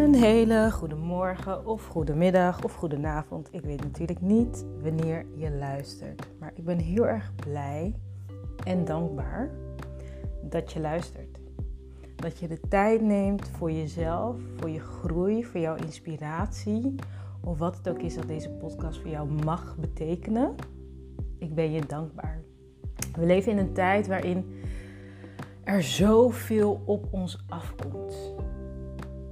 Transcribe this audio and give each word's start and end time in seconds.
Een 0.00 0.14
hele 0.14 0.70
goede 0.72 0.94
morgen 0.94 1.66
of 1.66 1.86
goede 1.86 2.14
middag 2.14 2.64
of 2.64 2.74
goede 2.74 3.06
avond. 3.06 3.48
Ik 3.50 3.60
weet 3.60 3.82
natuurlijk 3.82 4.20
niet 4.20 4.64
wanneer 4.82 5.26
je 5.36 5.50
luistert. 5.50 6.28
Maar 6.38 6.52
ik 6.54 6.64
ben 6.64 6.78
heel 6.78 7.06
erg 7.06 7.34
blij 7.34 7.94
en 8.64 8.84
dankbaar 8.84 9.50
dat 10.42 10.72
je 10.72 10.80
luistert. 10.80 11.38
Dat 12.16 12.38
je 12.38 12.48
de 12.48 12.60
tijd 12.68 13.00
neemt 13.00 13.48
voor 13.48 13.72
jezelf, 13.72 14.36
voor 14.56 14.70
je 14.70 14.80
groei, 14.80 15.44
voor 15.44 15.60
jouw 15.60 15.76
inspiratie. 15.76 16.94
Of 17.40 17.58
wat 17.58 17.76
het 17.76 17.88
ook 17.88 18.00
is 18.02 18.14
dat 18.14 18.26
deze 18.26 18.50
podcast 18.50 19.00
voor 19.00 19.10
jou 19.10 19.30
mag 19.44 19.76
betekenen. 19.76 20.54
Ik 21.38 21.54
ben 21.54 21.72
je 21.72 21.86
dankbaar. 21.86 22.42
We 23.16 23.26
leven 23.26 23.52
in 23.52 23.58
een 23.58 23.72
tijd 23.72 24.06
waarin 24.06 24.44
er 25.64 25.82
zoveel 25.82 26.82
op 26.84 27.06
ons 27.10 27.44
afkomt. 27.48 28.29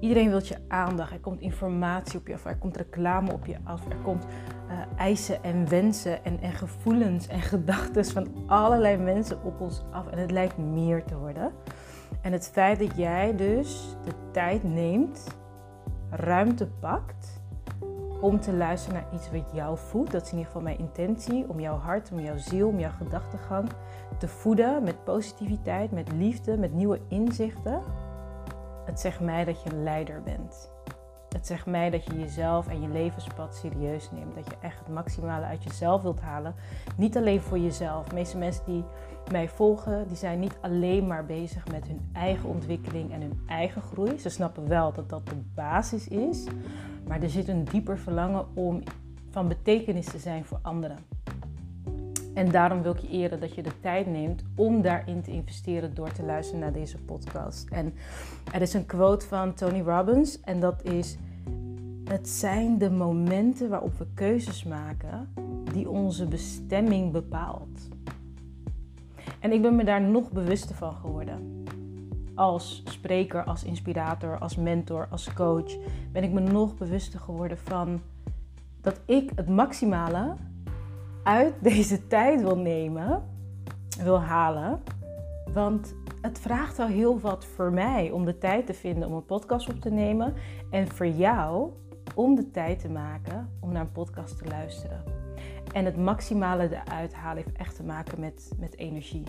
Iedereen 0.00 0.28
wil 0.28 0.40
je 0.42 0.56
aandacht. 0.68 1.12
Er 1.12 1.20
komt 1.20 1.40
informatie 1.40 2.18
op 2.18 2.26
je 2.26 2.34
af. 2.34 2.44
Er 2.44 2.56
komt 2.56 2.76
reclame 2.76 3.32
op 3.32 3.46
je 3.46 3.56
af. 3.64 3.88
Er 3.88 3.96
komt 3.96 4.24
uh, 4.24 4.72
eisen 4.96 5.42
en 5.42 5.68
wensen 5.68 6.24
en, 6.24 6.40
en 6.40 6.52
gevoelens 6.52 7.26
en 7.26 7.40
gedachten 7.40 8.04
van 8.04 8.28
allerlei 8.46 8.96
mensen 8.96 9.44
op 9.44 9.60
ons 9.60 9.82
af. 9.90 10.06
En 10.06 10.18
het 10.18 10.30
lijkt 10.30 10.58
meer 10.58 11.04
te 11.04 11.16
worden. 11.16 11.52
En 12.20 12.32
het 12.32 12.48
feit 12.48 12.78
dat 12.78 12.96
jij 12.96 13.36
dus 13.36 13.96
de 14.04 14.12
tijd 14.32 14.62
neemt, 14.62 15.36
ruimte 16.10 16.66
pakt 16.66 17.40
om 18.20 18.40
te 18.40 18.52
luisteren 18.52 19.02
naar 19.02 19.14
iets 19.14 19.30
wat 19.30 19.50
jou 19.52 19.78
voedt. 19.78 20.12
Dat 20.12 20.22
is 20.22 20.30
in 20.30 20.36
ieder 20.36 20.52
geval 20.52 20.66
mijn 20.66 20.78
intentie. 20.78 21.48
Om 21.48 21.60
jouw 21.60 21.76
hart, 21.76 22.12
om 22.12 22.20
jouw 22.20 22.38
ziel, 22.38 22.68
om 22.68 22.78
jouw 22.78 22.90
gedachtegang 22.98 23.68
te 24.18 24.28
voeden 24.28 24.82
met 24.82 25.04
positiviteit, 25.04 25.92
met 25.92 26.12
liefde, 26.12 26.58
met 26.58 26.74
nieuwe 26.74 27.00
inzichten 27.08 27.82
het 28.88 29.00
zegt 29.00 29.20
mij 29.20 29.44
dat 29.44 29.62
je 29.62 29.70
een 29.70 29.82
leider 29.82 30.22
bent. 30.22 30.70
Het 31.28 31.46
zegt 31.46 31.66
mij 31.66 31.90
dat 31.90 32.04
je 32.04 32.18
jezelf 32.18 32.68
en 32.68 32.80
je 32.82 32.88
levenspad 32.88 33.54
serieus 33.54 34.10
neemt. 34.10 34.34
Dat 34.34 34.46
je 34.46 34.56
echt 34.60 34.78
het 34.78 34.88
maximale 34.88 35.44
uit 35.44 35.64
jezelf 35.64 36.02
wilt 36.02 36.20
halen. 36.20 36.54
Niet 36.96 37.16
alleen 37.16 37.40
voor 37.40 37.58
jezelf. 37.58 38.08
De 38.08 38.14
meeste 38.14 38.38
mensen 38.38 38.64
die 38.66 38.84
mij 39.30 39.48
volgen, 39.48 40.08
die 40.08 40.16
zijn 40.16 40.40
niet 40.40 40.58
alleen 40.60 41.06
maar 41.06 41.26
bezig 41.26 41.68
met 41.70 41.86
hun 41.86 42.08
eigen 42.12 42.48
ontwikkeling 42.48 43.12
en 43.12 43.20
hun 43.20 43.40
eigen 43.46 43.82
groei. 43.82 44.18
Ze 44.18 44.28
snappen 44.28 44.68
wel 44.68 44.92
dat 44.92 45.08
dat 45.08 45.26
de 45.26 45.36
basis 45.54 46.08
is. 46.08 46.44
Maar 47.06 47.22
er 47.22 47.30
zit 47.30 47.48
een 47.48 47.64
dieper 47.64 47.98
verlangen 47.98 48.46
om 48.54 48.82
van 49.30 49.48
betekenis 49.48 50.06
te 50.06 50.18
zijn 50.18 50.44
voor 50.44 50.58
anderen. 50.62 50.98
En 52.34 52.50
daarom 52.50 52.82
wil 52.82 52.92
ik 52.92 52.98
je 52.98 53.08
eren 53.08 53.40
dat 53.40 53.54
je 53.54 53.62
de 53.62 53.80
tijd 53.80 54.06
neemt 54.06 54.42
om 54.54 54.82
daarin 54.82 55.22
te 55.22 55.30
investeren 55.30 55.94
door 55.94 56.12
te 56.12 56.22
luisteren 56.22 56.60
naar 56.60 56.72
deze 56.72 56.98
podcast. 56.98 57.68
En 57.70 57.94
er 58.52 58.62
is 58.62 58.74
een 58.74 58.86
quote 58.86 59.26
van 59.26 59.54
Tony 59.54 59.80
Robbins 59.80 60.40
en 60.40 60.60
dat 60.60 60.84
is: 60.84 61.16
Het 62.04 62.28
zijn 62.28 62.78
de 62.78 62.90
momenten 62.90 63.68
waarop 63.68 63.98
we 63.98 64.06
keuzes 64.14 64.64
maken 64.64 65.32
die 65.72 65.88
onze 65.88 66.26
bestemming 66.26 67.12
bepaalt. 67.12 67.88
En 69.40 69.52
ik 69.52 69.62
ben 69.62 69.76
me 69.76 69.84
daar 69.84 70.02
nog 70.02 70.30
bewuster 70.30 70.74
van 70.74 70.94
geworden. 70.94 71.64
Als 72.34 72.82
spreker, 72.84 73.44
als 73.44 73.64
inspirator, 73.64 74.38
als 74.38 74.56
mentor, 74.56 75.06
als 75.10 75.32
coach 75.32 75.76
ben 76.12 76.22
ik 76.22 76.32
me 76.32 76.40
nog 76.40 76.76
bewuster 76.76 77.20
geworden 77.20 77.58
van 77.58 78.00
dat 78.80 79.00
ik 79.04 79.30
het 79.34 79.48
maximale 79.48 80.36
uit 81.22 81.54
deze 81.60 82.06
tijd 82.06 82.42
wil 82.42 82.56
nemen, 82.56 83.22
wil 84.02 84.20
halen. 84.20 84.82
Want 85.52 85.94
het 86.20 86.38
vraagt 86.38 86.78
al 86.78 86.86
heel 86.86 87.20
wat 87.20 87.44
voor 87.44 87.72
mij 87.72 88.10
om 88.10 88.24
de 88.24 88.38
tijd 88.38 88.66
te 88.66 88.74
vinden 88.74 89.08
om 89.08 89.14
een 89.14 89.24
podcast 89.24 89.68
op 89.68 89.80
te 89.80 89.90
nemen. 89.90 90.34
En 90.70 90.88
voor 90.88 91.06
jou 91.06 91.70
om 92.14 92.34
de 92.34 92.50
tijd 92.50 92.78
te 92.78 92.88
maken 92.88 93.50
om 93.60 93.72
naar 93.72 93.82
een 93.82 93.92
podcast 93.92 94.38
te 94.38 94.44
luisteren. 94.44 95.02
En 95.72 95.84
het 95.84 95.96
maximale 95.96 96.82
eruit 96.84 97.14
halen 97.14 97.42
heeft 97.44 97.56
echt 97.56 97.76
te 97.76 97.82
maken 97.82 98.20
met, 98.20 98.50
met 98.58 98.76
energie. 98.76 99.24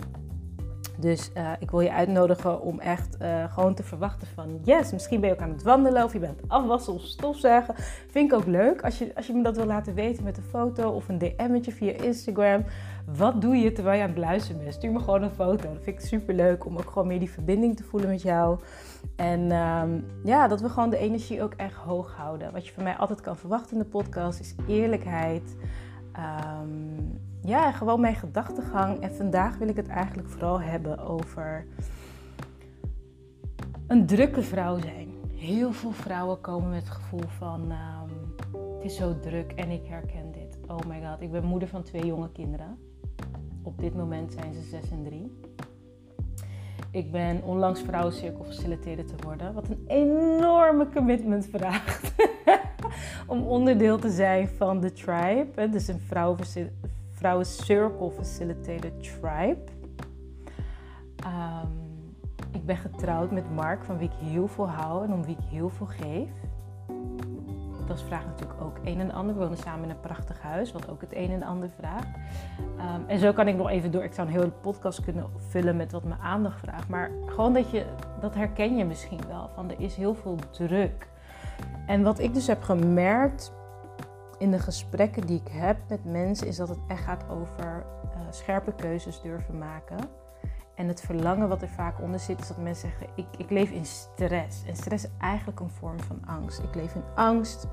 Dus 1.00 1.30
uh, 1.36 1.50
ik 1.58 1.70
wil 1.70 1.80
je 1.80 1.92
uitnodigen 1.92 2.60
om 2.60 2.80
echt 2.80 3.16
uh, 3.22 3.52
gewoon 3.52 3.74
te 3.74 3.82
verwachten 3.82 4.28
van 4.34 4.60
yes, 4.62 4.92
misschien 4.92 5.20
ben 5.20 5.28
je 5.28 5.34
ook 5.34 5.40
aan 5.40 5.50
het 5.50 5.62
wandelen 5.62 6.04
of 6.04 6.12
je 6.12 6.18
bent 6.18 6.40
afwassen 6.46 6.92
of 6.92 7.02
stofzuigen. 7.02 7.74
Vind 8.10 8.32
ik 8.32 8.38
ook 8.38 8.46
leuk 8.46 8.82
als 8.82 8.98
je, 8.98 9.12
als 9.14 9.26
je 9.26 9.32
me 9.32 9.42
dat 9.42 9.56
wil 9.56 9.66
laten 9.66 9.94
weten 9.94 10.24
met 10.24 10.36
een 10.36 10.42
foto 10.42 10.90
of 10.90 11.08
een 11.08 11.18
DM'tje 11.18 11.72
via 11.72 11.92
Instagram. 11.92 12.64
Wat 13.16 13.40
doe 13.40 13.56
je 13.56 13.72
terwijl 13.72 13.96
je 13.96 14.02
aan 14.02 14.08
het 14.08 14.18
luisteren 14.18 14.62
bent? 14.62 14.74
Stuur 14.74 14.92
me 14.92 14.98
gewoon 14.98 15.22
een 15.22 15.30
foto. 15.30 15.72
Dat 15.72 15.82
vind 15.82 16.00
ik 16.00 16.06
super 16.06 16.34
leuk 16.34 16.66
om 16.66 16.76
ook 16.76 16.90
gewoon 16.90 17.08
meer 17.08 17.18
die 17.18 17.30
verbinding 17.30 17.76
te 17.76 17.84
voelen 17.84 18.08
met 18.08 18.22
jou. 18.22 18.58
En 19.16 19.52
um, 19.52 20.04
ja, 20.24 20.48
dat 20.48 20.60
we 20.60 20.68
gewoon 20.68 20.90
de 20.90 20.98
energie 20.98 21.42
ook 21.42 21.54
echt 21.54 21.74
hoog 21.74 22.14
houden. 22.16 22.52
Wat 22.52 22.66
je 22.66 22.72
van 22.72 22.82
mij 22.82 22.96
altijd 22.96 23.20
kan 23.20 23.36
verwachten 23.36 23.72
in 23.72 23.82
de 23.82 23.88
podcast 23.88 24.40
is 24.40 24.54
eerlijkheid. 24.66 25.56
Um, 26.16 27.20
ja, 27.42 27.72
gewoon 27.72 28.00
mijn 28.00 28.14
gedachtegang. 28.14 29.00
En 29.00 29.14
vandaag 29.14 29.58
wil 29.58 29.68
ik 29.68 29.76
het 29.76 29.88
eigenlijk 29.88 30.28
vooral 30.28 30.60
hebben 30.60 30.98
over 30.98 31.66
een 33.86 34.06
drukke 34.06 34.42
vrouw 34.42 34.78
zijn. 34.78 35.08
Heel 35.34 35.72
veel 35.72 35.92
vrouwen 35.92 36.40
komen 36.40 36.70
met 36.70 36.82
het 36.82 36.90
gevoel 36.90 37.28
van 37.38 37.60
um, 37.60 38.34
het 38.52 38.90
is 38.90 38.96
zo 38.96 39.18
druk 39.20 39.52
en 39.52 39.70
ik 39.70 39.86
herken 39.86 40.32
dit. 40.32 40.58
Oh 40.66 40.78
my 40.88 41.00
god, 41.06 41.20
ik 41.20 41.30
ben 41.30 41.44
moeder 41.44 41.68
van 41.68 41.82
twee 41.82 42.06
jonge 42.06 42.32
kinderen. 42.32 42.78
Op 43.62 43.78
dit 43.78 43.94
moment 43.94 44.32
zijn 44.32 44.54
ze 44.54 44.60
6 44.60 44.90
en 44.90 45.04
3. 45.04 45.38
Ik 46.90 47.12
ben 47.12 47.42
onlangs 47.44 47.80
vrouwencirkel 47.80 48.44
facilitator 48.44 49.04
te 49.04 49.14
worden, 49.24 49.54
wat 49.54 49.68
een 49.68 49.84
enorme 49.86 50.88
commitment 50.88 51.46
vraagt. 51.46 52.14
Om 53.26 53.42
onderdeel 53.42 53.98
te 53.98 54.10
zijn 54.10 54.48
van 54.48 54.80
de 54.80 54.92
tribe, 54.92 55.68
dus 55.70 55.88
een 55.88 56.00
vrouwen 57.20 57.46
Circle 57.46 58.10
Facilitator 58.10 58.90
Tribe. 58.96 59.58
Um, 61.26 62.04
ik 62.52 62.66
ben 62.66 62.76
getrouwd 62.76 63.30
met 63.30 63.54
Mark, 63.54 63.84
van 63.84 63.98
wie 63.98 64.08
ik 64.08 64.28
heel 64.28 64.48
veel 64.48 64.68
hou 64.68 65.04
en 65.04 65.12
om 65.12 65.24
wie 65.24 65.36
ik 65.36 65.44
heel 65.50 65.68
veel 65.68 65.86
geef. 65.86 66.30
Dat 67.86 68.02
vraagt 68.02 68.26
natuurlijk 68.26 68.60
ook 68.60 68.78
een 68.84 69.00
en 69.00 69.12
ander. 69.12 69.34
We 69.34 69.40
wonen 69.40 69.58
samen 69.58 69.84
in 69.84 69.90
een 69.90 70.00
prachtig 70.00 70.42
huis, 70.42 70.72
wat 70.72 70.88
ook 70.88 71.00
het 71.00 71.14
een 71.14 71.30
en 71.30 71.42
ander 71.42 71.70
vraagt. 71.78 72.08
Um, 72.78 73.04
en 73.06 73.18
zo 73.18 73.32
kan 73.32 73.48
ik 73.48 73.56
nog 73.56 73.68
even 73.68 73.90
door. 73.90 74.04
Ik 74.04 74.12
zou 74.12 74.28
een 74.28 74.34
hele 74.34 74.50
podcast 74.50 75.00
kunnen 75.00 75.26
vullen 75.36 75.76
met 75.76 75.92
wat 75.92 76.04
mijn 76.04 76.20
aandacht 76.20 76.58
vraagt. 76.58 76.88
Maar 76.88 77.10
gewoon 77.26 77.52
dat 77.52 77.70
je, 77.70 77.86
dat 78.20 78.34
herken 78.34 78.76
je 78.76 78.84
misschien 78.84 79.20
wel. 79.28 79.50
Van 79.54 79.70
er 79.70 79.80
is 79.80 79.94
heel 79.94 80.14
veel 80.14 80.36
druk. 80.50 81.08
En 81.86 82.02
wat 82.02 82.18
ik 82.18 82.34
dus 82.34 82.46
heb 82.46 82.62
gemerkt 82.62 83.52
in 84.40 84.50
de 84.50 84.58
gesprekken 84.58 85.26
die 85.26 85.40
ik 85.44 85.52
heb 85.52 85.76
met 85.88 86.04
mensen 86.04 86.46
is 86.46 86.56
dat 86.56 86.68
het 86.68 86.78
echt 86.88 87.02
gaat 87.02 87.24
over 87.28 87.84
uh, 88.04 88.20
scherpe 88.30 88.72
keuzes 88.74 89.20
durven 89.20 89.58
maken. 89.58 89.98
En 90.74 90.88
het 90.88 91.00
verlangen 91.00 91.48
wat 91.48 91.62
er 91.62 91.68
vaak 91.68 92.00
onder 92.00 92.20
zit 92.20 92.40
is 92.40 92.48
dat 92.48 92.56
mensen 92.56 92.88
zeggen: 92.88 93.06
ik, 93.14 93.26
ik 93.38 93.50
leef 93.50 93.70
in 93.70 93.84
stress. 93.84 94.64
En 94.66 94.76
stress 94.76 95.04
is 95.04 95.10
eigenlijk 95.18 95.60
een 95.60 95.70
vorm 95.70 96.00
van 96.00 96.26
angst. 96.26 96.58
Ik 96.58 96.74
leef 96.74 96.94
in 96.94 97.02
angst. 97.14 97.66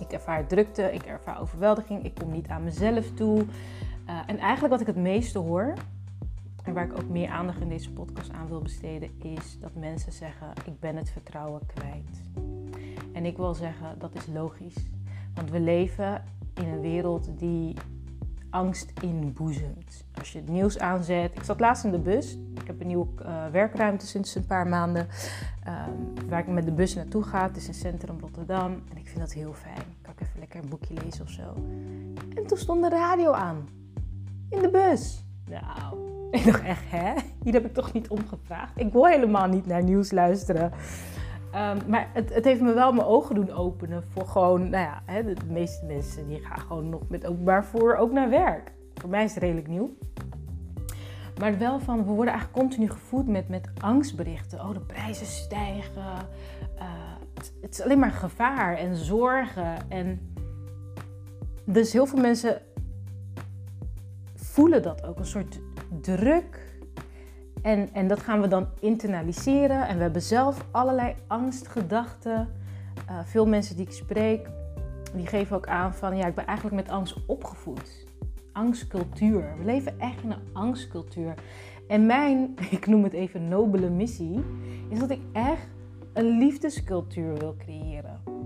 Ik 0.00 0.12
ervaar 0.12 0.46
drukte, 0.46 0.92
ik 0.92 1.02
ervaar 1.02 1.40
overweldiging, 1.40 2.04
ik 2.04 2.14
kom 2.14 2.30
niet 2.30 2.48
aan 2.48 2.64
mezelf 2.64 3.10
toe. 3.10 3.38
Uh, 3.38 4.20
en 4.26 4.38
eigenlijk 4.38 4.72
wat 4.72 4.80
ik 4.80 4.86
het 4.86 4.96
meeste 4.96 5.38
hoor, 5.38 5.74
en 6.62 6.74
waar 6.74 6.84
ik 6.84 6.98
ook 6.98 7.08
meer 7.08 7.28
aandacht 7.28 7.60
in 7.60 7.68
deze 7.68 7.92
podcast 7.92 8.32
aan 8.32 8.48
wil 8.48 8.62
besteden, 8.62 9.10
is 9.22 9.58
dat 9.60 9.74
mensen 9.74 10.12
zeggen: 10.12 10.52
Ik 10.64 10.80
ben 10.80 10.96
het 10.96 11.10
vertrouwen 11.10 11.66
kwijt. 11.66 12.22
En 13.12 13.24
ik 13.24 13.36
wil 13.36 13.54
zeggen: 13.54 13.98
dat 13.98 14.14
is 14.14 14.26
logisch. 14.26 14.76
Want 15.38 15.50
we 15.50 15.60
leven 15.60 16.24
in 16.54 16.68
een 16.68 16.80
wereld 16.80 17.38
die 17.38 17.76
angst 18.50 18.92
inboezemt. 19.02 20.04
Als 20.18 20.32
je 20.32 20.38
het 20.38 20.48
nieuws 20.48 20.78
aanzet. 20.78 21.34
Ik 21.34 21.42
zat 21.42 21.60
laatst 21.60 21.84
in 21.84 21.90
de 21.90 21.98
bus. 21.98 22.38
Ik 22.60 22.66
heb 22.66 22.80
een 22.80 22.86
nieuwe 22.86 23.06
uh, 23.22 23.46
werkruimte 23.46 24.06
sinds 24.06 24.34
een 24.34 24.46
paar 24.46 24.66
maanden. 24.66 25.08
Um, 25.68 26.28
waar 26.28 26.40
ik 26.40 26.46
met 26.46 26.64
de 26.64 26.72
bus 26.72 26.94
naartoe 26.94 27.22
ga. 27.22 27.46
Het 27.46 27.56
is 27.56 27.66
in 27.66 27.74
centrum 27.74 28.20
Rotterdam. 28.20 28.72
En 28.90 28.96
ik 28.96 29.06
vind 29.06 29.18
dat 29.18 29.32
heel 29.32 29.52
fijn. 29.52 29.82
Kan 30.02 30.12
ik 30.12 30.20
even 30.20 30.38
lekker 30.38 30.62
een 30.62 30.68
boekje 30.68 30.94
lezen 31.04 31.24
of 31.24 31.30
zo. 31.30 31.54
En 32.34 32.46
toen 32.46 32.58
stond 32.58 32.82
de 32.82 32.88
radio 32.88 33.32
aan. 33.32 33.68
In 34.50 34.62
de 34.62 34.70
bus. 34.70 35.24
Nou, 35.50 35.96
ik 36.38 36.44
dacht 36.44 36.62
echt, 36.62 36.90
hè? 36.90 37.12
Hier 37.42 37.52
heb 37.52 37.64
ik 37.64 37.74
toch 37.74 37.92
niet 37.92 38.08
om 38.08 38.26
gevraagd. 38.26 38.72
Ik 38.76 38.92
wil 38.92 39.06
helemaal 39.06 39.46
niet 39.46 39.66
naar 39.66 39.82
nieuws 39.82 40.10
luisteren. 40.10 40.72
Um, 41.58 41.78
maar 41.86 42.10
het, 42.12 42.34
het, 42.34 42.44
heeft 42.44 42.60
me 42.60 42.72
wel 42.72 42.92
mijn 42.92 43.06
ogen 43.06 43.34
doen 43.34 43.50
openen 43.50 44.02
voor 44.08 44.26
gewoon, 44.26 44.70
nou 44.70 44.84
ja, 44.84 45.02
hè, 45.04 45.24
de, 45.24 45.36
meeste 45.48 45.84
mensen 45.86 46.28
die 46.28 46.40
gaan 46.40 46.60
gewoon 46.60 46.88
nog 46.88 47.08
met 47.08 47.26
openbaar 47.26 47.64
voor 47.64 47.96
ook 47.96 48.12
naar 48.12 48.30
werk. 48.30 48.72
Voor 48.94 49.10
mij 49.10 49.24
is 49.24 49.34
het 49.34 49.42
redelijk 49.42 49.68
nieuw. 49.68 49.96
Maar 51.38 51.58
wel 51.58 51.80
van, 51.80 51.96
we 51.96 52.12
worden 52.12 52.32
eigenlijk 52.32 52.60
continu 52.66 52.90
gevoed 52.90 53.28
met, 53.28 53.48
met 53.48 53.68
angstberichten. 53.80 54.60
Oh, 54.60 54.72
de 54.72 54.80
prijzen 54.80 55.26
stijgen. 55.26 56.02
Uh, 56.02 56.84
het, 57.34 57.52
het, 57.60 57.72
is 57.72 57.82
alleen 57.82 57.98
maar 57.98 58.10
gevaar 58.10 58.76
en 58.76 58.96
zorgen. 58.96 59.90
En 59.90 60.34
dus 61.64 61.92
heel 61.92 62.06
veel 62.06 62.20
mensen 62.20 62.60
voelen 64.34 64.82
dat 64.82 65.04
ook, 65.04 65.18
een 65.18 65.26
soort 65.26 65.60
druk 66.00 66.67
en, 67.62 67.88
en 67.92 68.08
dat 68.08 68.20
gaan 68.20 68.40
we 68.40 68.48
dan 68.48 68.66
internaliseren. 68.80 69.88
En 69.88 69.96
we 69.96 70.02
hebben 70.02 70.22
zelf 70.22 70.66
allerlei 70.70 71.14
angstgedachten 71.26 72.48
uh, 73.10 73.18
veel 73.24 73.46
mensen 73.46 73.76
die 73.76 73.86
ik 73.86 73.92
spreek, 73.92 74.48
die 75.14 75.26
geven 75.26 75.56
ook 75.56 75.66
aan 75.66 75.94
van 75.94 76.16
ja, 76.16 76.26
ik 76.26 76.34
ben 76.34 76.46
eigenlijk 76.46 76.76
met 76.76 76.88
angst 76.88 77.16
opgevoed. 77.26 78.06
Angstcultuur. 78.52 79.54
We 79.58 79.64
leven 79.64 80.00
echt 80.00 80.22
in 80.22 80.30
een 80.30 80.48
angstcultuur. 80.52 81.34
En 81.88 82.06
mijn, 82.06 82.54
ik 82.70 82.86
noem 82.86 83.02
het 83.04 83.12
even 83.12 83.48
nobele 83.48 83.90
missie, 83.90 84.44
is 84.88 84.98
dat 84.98 85.10
ik 85.10 85.20
echt 85.32 85.68
een 86.12 86.38
liefdescultuur 86.38 87.34
wil 87.34 87.56
creëren. 87.58 88.37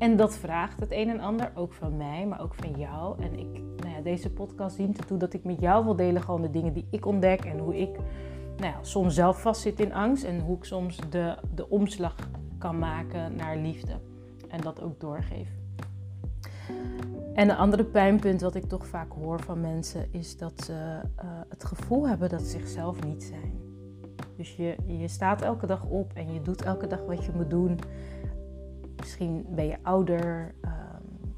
En 0.00 0.16
dat 0.16 0.36
vraagt 0.36 0.80
het 0.80 0.92
een 0.92 1.08
en 1.08 1.20
ander, 1.20 1.52
ook 1.54 1.72
van 1.72 1.96
mij, 1.96 2.26
maar 2.26 2.40
ook 2.40 2.54
van 2.54 2.78
jou. 2.78 3.22
En 3.22 3.38
ik, 3.38 3.60
nou 3.76 3.94
ja, 3.94 4.00
deze 4.02 4.30
podcast 4.30 4.76
dient 4.76 4.98
ertoe 4.98 5.18
dat 5.18 5.32
ik 5.32 5.44
met 5.44 5.60
jou 5.60 5.84
wil 5.84 5.96
delen 5.96 6.22
gewoon 6.22 6.42
de 6.42 6.50
dingen 6.50 6.72
die 6.72 6.86
ik 6.90 7.06
ontdek 7.06 7.44
en 7.44 7.58
hoe 7.58 7.76
ik 7.80 7.96
nou 8.56 8.72
ja, 8.72 8.78
soms 8.82 9.14
zelf 9.14 9.40
vastzit 9.40 9.80
in 9.80 9.94
angst 9.94 10.24
en 10.24 10.40
hoe 10.40 10.56
ik 10.56 10.64
soms 10.64 10.98
de, 11.10 11.36
de 11.54 11.68
omslag 11.68 12.14
kan 12.58 12.78
maken 12.78 13.36
naar 13.36 13.56
liefde. 13.56 13.92
En 14.48 14.60
dat 14.60 14.82
ook 14.82 15.00
doorgeef. 15.00 15.48
En 17.34 17.50
een 17.50 17.56
andere 17.56 17.84
pijnpunt 17.84 18.40
wat 18.40 18.54
ik 18.54 18.64
toch 18.64 18.86
vaak 18.86 19.12
hoor 19.12 19.40
van 19.40 19.60
mensen 19.60 20.12
is 20.12 20.36
dat 20.36 20.64
ze 20.64 20.72
uh, 20.72 21.30
het 21.48 21.64
gevoel 21.64 22.08
hebben 22.08 22.28
dat 22.28 22.40
ze 22.40 22.46
zichzelf 22.46 23.04
niet 23.04 23.22
zijn. 23.22 23.60
Dus 24.36 24.56
je, 24.56 24.76
je 24.86 25.08
staat 25.08 25.42
elke 25.42 25.66
dag 25.66 25.84
op 25.84 26.12
en 26.14 26.32
je 26.32 26.42
doet 26.42 26.62
elke 26.62 26.86
dag 26.86 27.04
wat 27.06 27.24
je 27.24 27.30
moet 27.34 27.50
doen. 27.50 27.78
Misschien 29.00 29.46
ben 29.48 29.66
je 29.66 29.76
ouder, 29.82 30.54
um, 30.64 31.34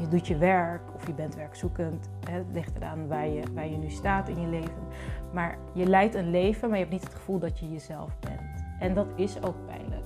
je 0.00 0.08
doet 0.08 0.26
je 0.26 0.36
werk 0.36 0.94
of 0.94 1.06
je 1.06 1.12
bent 1.12 1.34
werkzoekend. 1.34 2.10
Het 2.30 2.46
ligt 2.52 2.76
eraan 2.76 3.08
waar 3.08 3.28
je, 3.28 3.42
waar 3.54 3.68
je 3.68 3.76
nu 3.76 3.90
staat 3.90 4.28
in 4.28 4.40
je 4.40 4.46
leven. 4.46 4.82
Maar 5.32 5.58
je 5.72 5.86
leidt 5.86 6.14
een 6.14 6.30
leven, 6.30 6.68
maar 6.68 6.78
je 6.78 6.84
hebt 6.84 6.96
niet 6.96 7.04
het 7.04 7.14
gevoel 7.14 7.38
dat 7.38 7.58
je 7.58 7.72
jezelf 7.72 8.18
bent. 8.20 8.64
En 8.78 8.94
dat 8.94 9.06
is 9.14 9.42
ook 9.42 9.66
pijnlijk. 9.66 10.04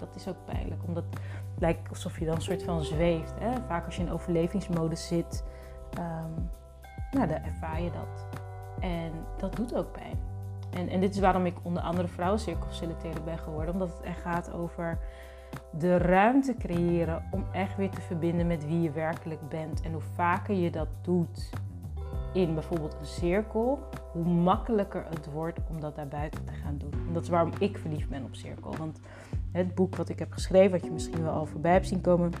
Dat 0.00 0.14
is 0.14 0.28
ook 0.28 0.44
pijnlijk, 0.44 0.82
omdat 0.86 1.04
het 1.10 1.20
lijkt 1.58 1.88
alsof 1.88 2.18
je 2.18 2.24
dan 2.24 2.34
een 2.34 2.42
soort 2.42 2.62
van 2.62 2.82
zweeft. 2.82 3.34
Hè? 3.38 3.50
Vaak 3.66 3.84
als 3.84 3.96
je 3.96 4.02
in 4.02 4.12
overlevingsmodus 4.12 5.06
zit, 5.06 5.44
um, 5.98 6.50
nou, 7.10 7.28
dan 7.28 7.42
ervaar 7.42 7.80
je 7.80 7.90
dat. 7.90 8.26
En 8.80 9.12
dat 9.36 9.56
doet 9.56 9.74
ook 9.74 9.92
pijn. 9.92 10.18
En, 10.70 10.88
en 10.88 11.00
dit 11.00 11.14
is 11.14 11.20
waarom 11.20 11.46
ik 11.46 11.56
onder 11.62 11.82
andere 11.82 12.08
vrouwencirkelfacilitator 12.08 13.22
ben 13.24 13.38
geworden. 13.38 13.72
Omdat 13.72 13.88
het 13.88 14.00
echt 14.00 14.20
gaat 14.20 14.52
over 14.52 14.98
de 15.78 15.96
ruimte 15.96 16.54
creëren 16.58 17.22
om 17.30 17.44
echt 17.52 17.76
weer 17.76 17.90
te 17.90 18.00
verbinden 18.00 18.46
met 18.46 18.66
wie 18.66 18.80
je 18.80 18.90
werkelijk 18.90 19.48
bent. 19.48 19.80
En 19.80 19.92
hoe 19.92 20.02
vaker 20.14 20.54
je 20.54 20.70
dat 20.70 20.88
doet 21.02 21.50
in 22.32 22.54
bijvoorbeeld 22.54 22.96
een 23.00 23.06
cirkel, 23.06 23.78
hoe 24.12 24.24
makkelijker 24.24 25.04
het 25.08 25.32
wordt 25.32 25.58
om 25.70 25.80
dat 25.80 25.96
daar 25.96 26.08
buiten 26.08 26.44
te 26.44 26.52
gaan 26.52 26.78
doen. 26.78 26.92
En 27.06 27.12
dat 27.12 27.22
is 27.22 27.28
waarom 27.28 27.52
ik 27.58 27.78
verliefd 27.78 28.08
ben 28.08 28.24
op 28.24 28.34
cirkel. 28.34 28.76
Want 28.76 29.00
het 29.52 29.74
boek 29.74 29.96
wat 29.96 30.08
ik 30.08 30.18
heb 30.18 30.32
geschreven, 30.32 30.70
wat 30.70 30.84
je 30.84 30.90
misschien 30.90 31.22
wel 31.22 31.32
al 31.32 31.46
voorbij 31.46 31.72
hebt 31.72 31.88
zien 31.88 32.00
komen, 32.00 32.32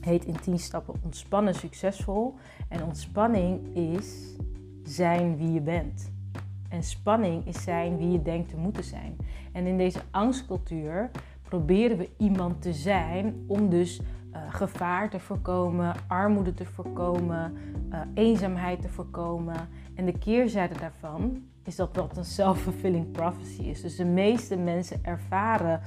heet 0.00 0.24
in 0.24 0.40
10 0.40 0.58
stappen 0.58 0.94
ontspannen 1.04 1.54
succesvol. 1.54 2.34
En 2.68 2.82
ontspanning 2.82 3.76
is 3.76 4.36
zijn 4.82 5.36
wie 5.36 5.52
je 5.52 5.60
bent. 5.60 6.14
En 6.68 6.82
spanning 6.82 7.46
is 7.46 7.62
zijn 7.62 7.96
wie 7.96 8.10
je 8.10 8.22
denkt 8.22 8.48
te 8.48 8.56
moeten 8.56 8.84
zijn. 8.84 9.16
En 9.52 9.66
in 9.66 9.78
deze 9.78 10.00
angstcultuur 10.10 11.10
proberen 11.48 11.96
we 11.96 12.10
iemand 12.16 12.62
te 12.62 12.72
zijn 12.72 13.44
om 13.46 13.68
dus 13.68 14.00
uh, 14.00 14.38
gevaar 14.48 15.10
te 15.10 15.20
voorkomen, 15.20 15.94
armoede 16.06 16.54
te 16.54 16.64
voorkomen, 16.64 17.52
uh, 17.90 18.00
eenzaamheid 18.14 18.82
te 18.82 18.88
voorkomen. 18.88 19.68
En 19.94 20.04
de 20.04 20.18
keerzijde 20.18 20.78
daarvan 20.78 21.42
is 21.64 21.76
dat 21.76 21.94
dat 21.94 22.16
een 22.16 22.24
self-fulfilling 22.24 23.10
prophecy 23.10 23.62
is. 23.62 23.80
Dus 23.80 23.96
de 23.96 24.04
meeste 24.04 24.56
mensen 24.56 25.04
ervaren 25.04 25.80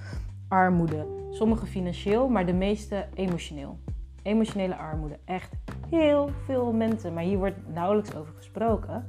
armoede. 0.47 1.07
Sommige 1.29 1.65
financieel, 1.65 2.27
maar 2.27 2.45
de 2.45 2.53
meeste 2.53 3.07
emotioneel. 3.13 3.79
Emotionele 4.23 4.75
armoede. 4.75 5.19
Echt 5.25 5.55
heel 5.89 6.29
veel 6.45 6.73
mensen. 6.73 7.13
Maar 7.13 7.23
hier 7.23 7.37
wordt 7.37 7.73
nauwelijks 7.73 8.15
over 8.15 8.33
gesproken. 8.35 9.05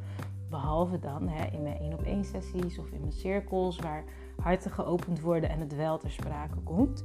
Behalve 0.51 0.99
dan 0.99 1.29
hè, 1.29 1.45
in 1.53 1.63
mijn 1.63 1.79
één 1.79 1.93
op 1.93 2.03
één 2.03 2.25
sessies 2.25 2.79
of 2.79 2.91
in 2.91 3.01
mijn 3.01 3.13
cirkels 3.13 3.79
waar 3.79 4.05
harten 4.41 4.71
geopend 4.71 5.21
worden 5.21 5.51
en 5.51 5.61
het 5.61 5.77
wel 5.77 5.99
ter 5.99 6.11
sprake 6.11 6.59
komt. 6.65 7.05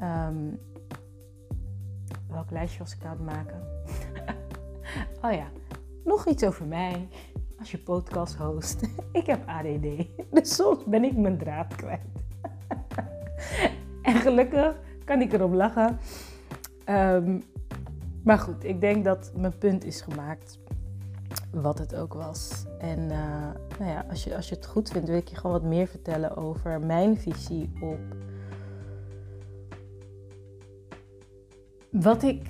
Um, 0.00 0.58
welk 2.28 2.50
lijstje 2.50 2.78
was 2.78 2.94
ik 2.94 3.04
aan 3.04 3.10
het 3.10 3.24
maken? 3.24 3.62
oh 5.24 5.32
ja, 5.32 5.46
nog 6.04 6.26
iets 6.26 6.44
over 6.44 6.66
mij. 6.66 7.08
Als 7.58 7.70
je 7.70 7.78
podcast 7.78 8.34
host. 8.34 8.82
ik 9.12 9.26
heb 9.26 9.48
ADD. 9.48 10.06
Dus 10.30 10.54
soms 10.54 10.84
ben 10.84 11.04
ik 11.04 11.16
mijn 11.16 11.38
draad 11.38 11.76
kwijt. 11.76 12.24
en 14.02 14.14
gelukkig 14.14 14.80
kan 15.04 15.20
ik 15.20 15.32
erop 15.32 15.52
lachen. 15.52 15.98
Um, 16.86 17.42
maar 18.24 18.38
goed, 18.38 18.64
ik 18.64 18.80
denk 18.80 19.04
dat 19.04 19.32
mijn 19.36 19.58
punt 19.58 19.84
is 19.84 20.00
gemaakt 20.00 20.58
wat 21.52 21.78
het 21.78 21.94
ook 21.94 22.14
was. 22.14 22.64
En 22.78 22.98
uh, 22.98 23.48
nou 23.78 23.90
ja, 23.90 24.06
als, 24.10 24.24
je, 24.24 24.36
als 24.36 24.48
je 24.48 24.54
het 24.54 24.66
goed 24.66 24.88
vindt, 24.88 25.08
wil 25.08 25.16
ik 25.16 25.28
je 25.28 25.36
gewoon 25.36 25.60
wat 25.60 25.70
meer 25.70 25.86
vertellen 25.86 26.36
over 26.36 26.80
mijn 26.80 27.18
visie 27.18 27.72
op 27.80 28.00
wat 31.90 32.22
ik 32.22 32.48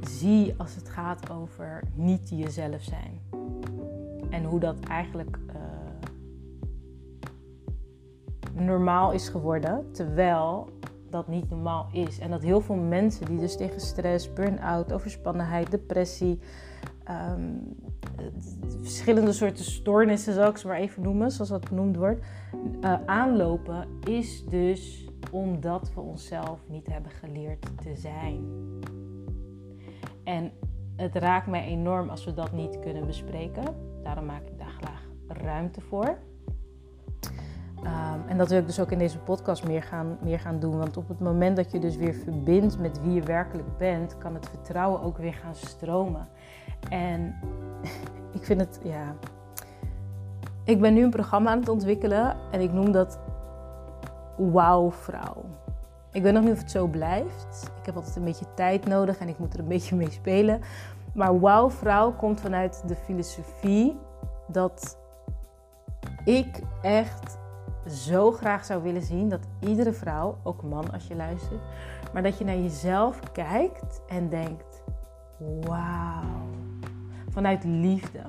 zie 0.00 0.54
als 0.56 0.74
het 0.74 0.88
gaat 0.88 1.30
over 1.30 1.82
niet 1.94 2.28
jezelf 2.28 2.82
zijn. 2.82 3.20
En 4.30 4.44
hoe 4.44 4.60
dat 4.60 4.80
eigenlijk 4.80 5.38
uh, 5.46 5.54
normaal 8.64 9.12
is 9.12 9.28
geworden, 9.28 9.92
terwijl 9.92 10.68
dat 11.10 11.28
niet 11.28 11.50
normaal 11.50 11.88
is. 11.92 12.18
En 12.18 12.30
dat 12.30 12.42
heel 12.42 12.60
veel 12.60 12.76
mensen 12.76 13.26
die 13.26 13.38
dus 13.38 13.56
tegen 13.56 13.80
stress, 13.80 14.32
burn-out, 14.32 14.92
overspannenheid, 14.92 15.70
depressie, 15.70 16.38
um, 17.10 17.76
verschillende 18.80 19.32
soorten 19.32 19.64
stoornissen, 19.64 20.34
zal 20.34 20.48
ik 20.48 20.56
ze 20.56 20.66
maar 20.66 20.76
even 20.76 21.02
noemen, 21.02 21.30
zoals 21.30 21.50
dat 21.50 21.66
genoemd 21.66 21.96
wordt, 21.96 22.24
uh, 22.80 22.94
aanlopen, 23.06 23.88
is 24.06 24.44
dus 24.44 25.08
omdat 25.30 25.92
we 25.94 26.00
onszelf 26.00 26.60
niet 26.68 26.86
hebben 26.86 27.10
geleerd 27.10 27.66
te 27.82 27.96
zijn. 27.96 28.44
En 30.24 30.52
het 30.96 31.14
raakt 31.14 31.46
mij 31.46 31.64
enorm 31.64 32.08
als 32.08 32.24
we 32.24 32.34
dat 32.34 32.52
niet 32.52 32.78
kunnen 32.78 33.06
bespreken. 33.06 33.64
Daarom 34.02 34.24
maak 34.24 34.46
ik 34.46 34.58
daar 34.58 34.74
graag 34.80 35.02
ruimte 35.28 35.80
voor. 35.80 36.18
Um, 37.84 38.28
en 38.28 38.38
dat 38.38 38.48
wil 38.48 38.58
ik 38.58 38.66
dus 38.66 38.80
ook 38.80 38.90
in 38.90 38.98
deze 38.98 39.18
podcast 39.18 39.66
meer 39.66 39.82
gaan, 39.82 40.18
meer 40.22 40.40
gaan 40.40 40.60
doen. 40.60 40.78
Want 40.78 40.96
op 40.96 41.08
het 41.08 41.20
moment 41.20 41.56
dat 41.56 41.70
je 41.70 41.78
dus 41.78 41.96
weer 41.96 42.14
verbindt 42.14 42.78
met 42.78 43.00
wie 43.02 43.12
je 43.12 43.22
werkelijk 43.22 43.78
bent, 43.78 44.18
kan 44.18 44.34
het 44.34 44.48
vertrouwen 44.48 45.02
ook 45.02 45.18
weer 45.18 45.34
gaan 45.34 45.54
stromen. 45.54 46.28
En 46.88 47.34
ik 48.38 48.44
vind 48.44 48.60
het, 48.60 48.80
ja. 48.82 49.14
Ik 50.64 50.80
ben 50.80 50.94
nu 50.94 51.02
een 51.02 51.10
programma 51.10 51.50
aan 51.50 51.58
het 51.58 51.68
ontwikkelen 51.68 52.36
en 52.50 52.60
ik 52.60 52.72
noem 52.72 52.92
dat 52.92 53.18
Wauw 54.36 54.90
Vrouw. 54.90 55.44
Ik 56.12 56.22
weet 56.22 56.32
nog 56.32 56.42
niet 56.42 56.52
of 56.52 56.58
het 56.58 56.70
zo 56.70 56.86
blijft. 56.86 57.70
Ik 57.80 57.86
heb 57.86 57.96
altijd 57.96 58.16
een 58.16 58.24
beetje 58.24 58.54
tijd 58.54 58.86
nodig 58.86 59.18
en 59.18 59.28
ik 59.28 59.38
moet 59.38 59.54
er 59.54 59.60
een 59.60 59.68
beetje 59.76 59.96
mee 59.96 60.10
spelen. 60.10 60.60
Maar 61.14 61.40
Wauw 61.40 61.70
Vrouw 61.70 62.12
komt 62.12 62.40
vanuit 62.40 62.82
de 62.86 62.96
filosofie 62.96 63.96
dat 64.46 64.98
ik 66.24 66.60
echt 66.82 67.38
zo 67.86 68.32
graag 68.32 68.64
zou 68.64 68.82
willen 68.82 69.02
zien 69.02 69.28
dat 69.28 69.46
iedere 69.60 69.92
vrouw, 69.92 70.38
ook 70.42 70.62
man 70.62 70.92
als 70.92 71.06
je 71.06 71.16
luistert, 71.16 71.60
maar 72.12 72.22
dat 72.22 72.38
je 72.38 72.44
naar 72.44 72.56
jezelf 72.56 73.20
kijkt 73.32 74.00
en 74.08 74.28
denkt: 74.28 74.82
wauw 75.38 76.44
vanuit 77.34 77.64
liefde. 77.64 78.20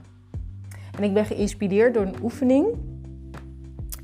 En 0.97 1.03
ik 1.03 1.13
ben 1.13 1.25
geïnspireerd 1.25 1.93
door 1.93 2.05
een 2.05 2.23
oefening. 2.23 2.67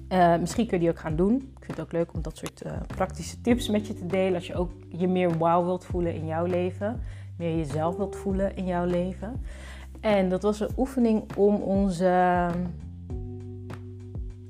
Uh, 0.10 0.38
misschien 0.38 0.68
kun 0.68 0.78
je 0.78 0.84
die 0.84 0.94
ook 0.94 1.00
gaan 1.00 1.16
doen. 1.16 1.36
Ik 1.36 1.66
vind 1.66 1.78
het 1.78 1.80
ook 1.80 1.92
leuk 1.92 2.14
om 2.14 2.22
dat 2.22 2.38
soort 2.38 2.66
uh, 2.66 2.72
praktische 2.88 3.42
tips 3.42 3.70
met 3.70 3.88
je 3.88 3.94
te 3.94 4.06
delen. 4.06 4.36
Als 4.36 4.48
je 4.48 4.56
ook 4.56 4.72
je 4.90 5.08
meer 5.08 5.38
wow 5.38 5.66
wilt 5.66 5.86
voelen 5.86 6.14
in 6.14 6.26
jouw 6.26 6.46
leven. 6.46 7.02
Meer 7.38 7.58
jezelf 7.58 7.96
wilt 7.98 8.16
voelen 8.16 8.56
in 8.56 8.66
jouw 8.66 8.86
leven. 8.86 9.42
En 10.00 10.30
dat 10.30 10.42
was 10.42 10.60
een 10.60 10.72
oefening 10.78 11.36
om 11.36 11.56
onze 11.56 12.08
ehm, 12.08 12.60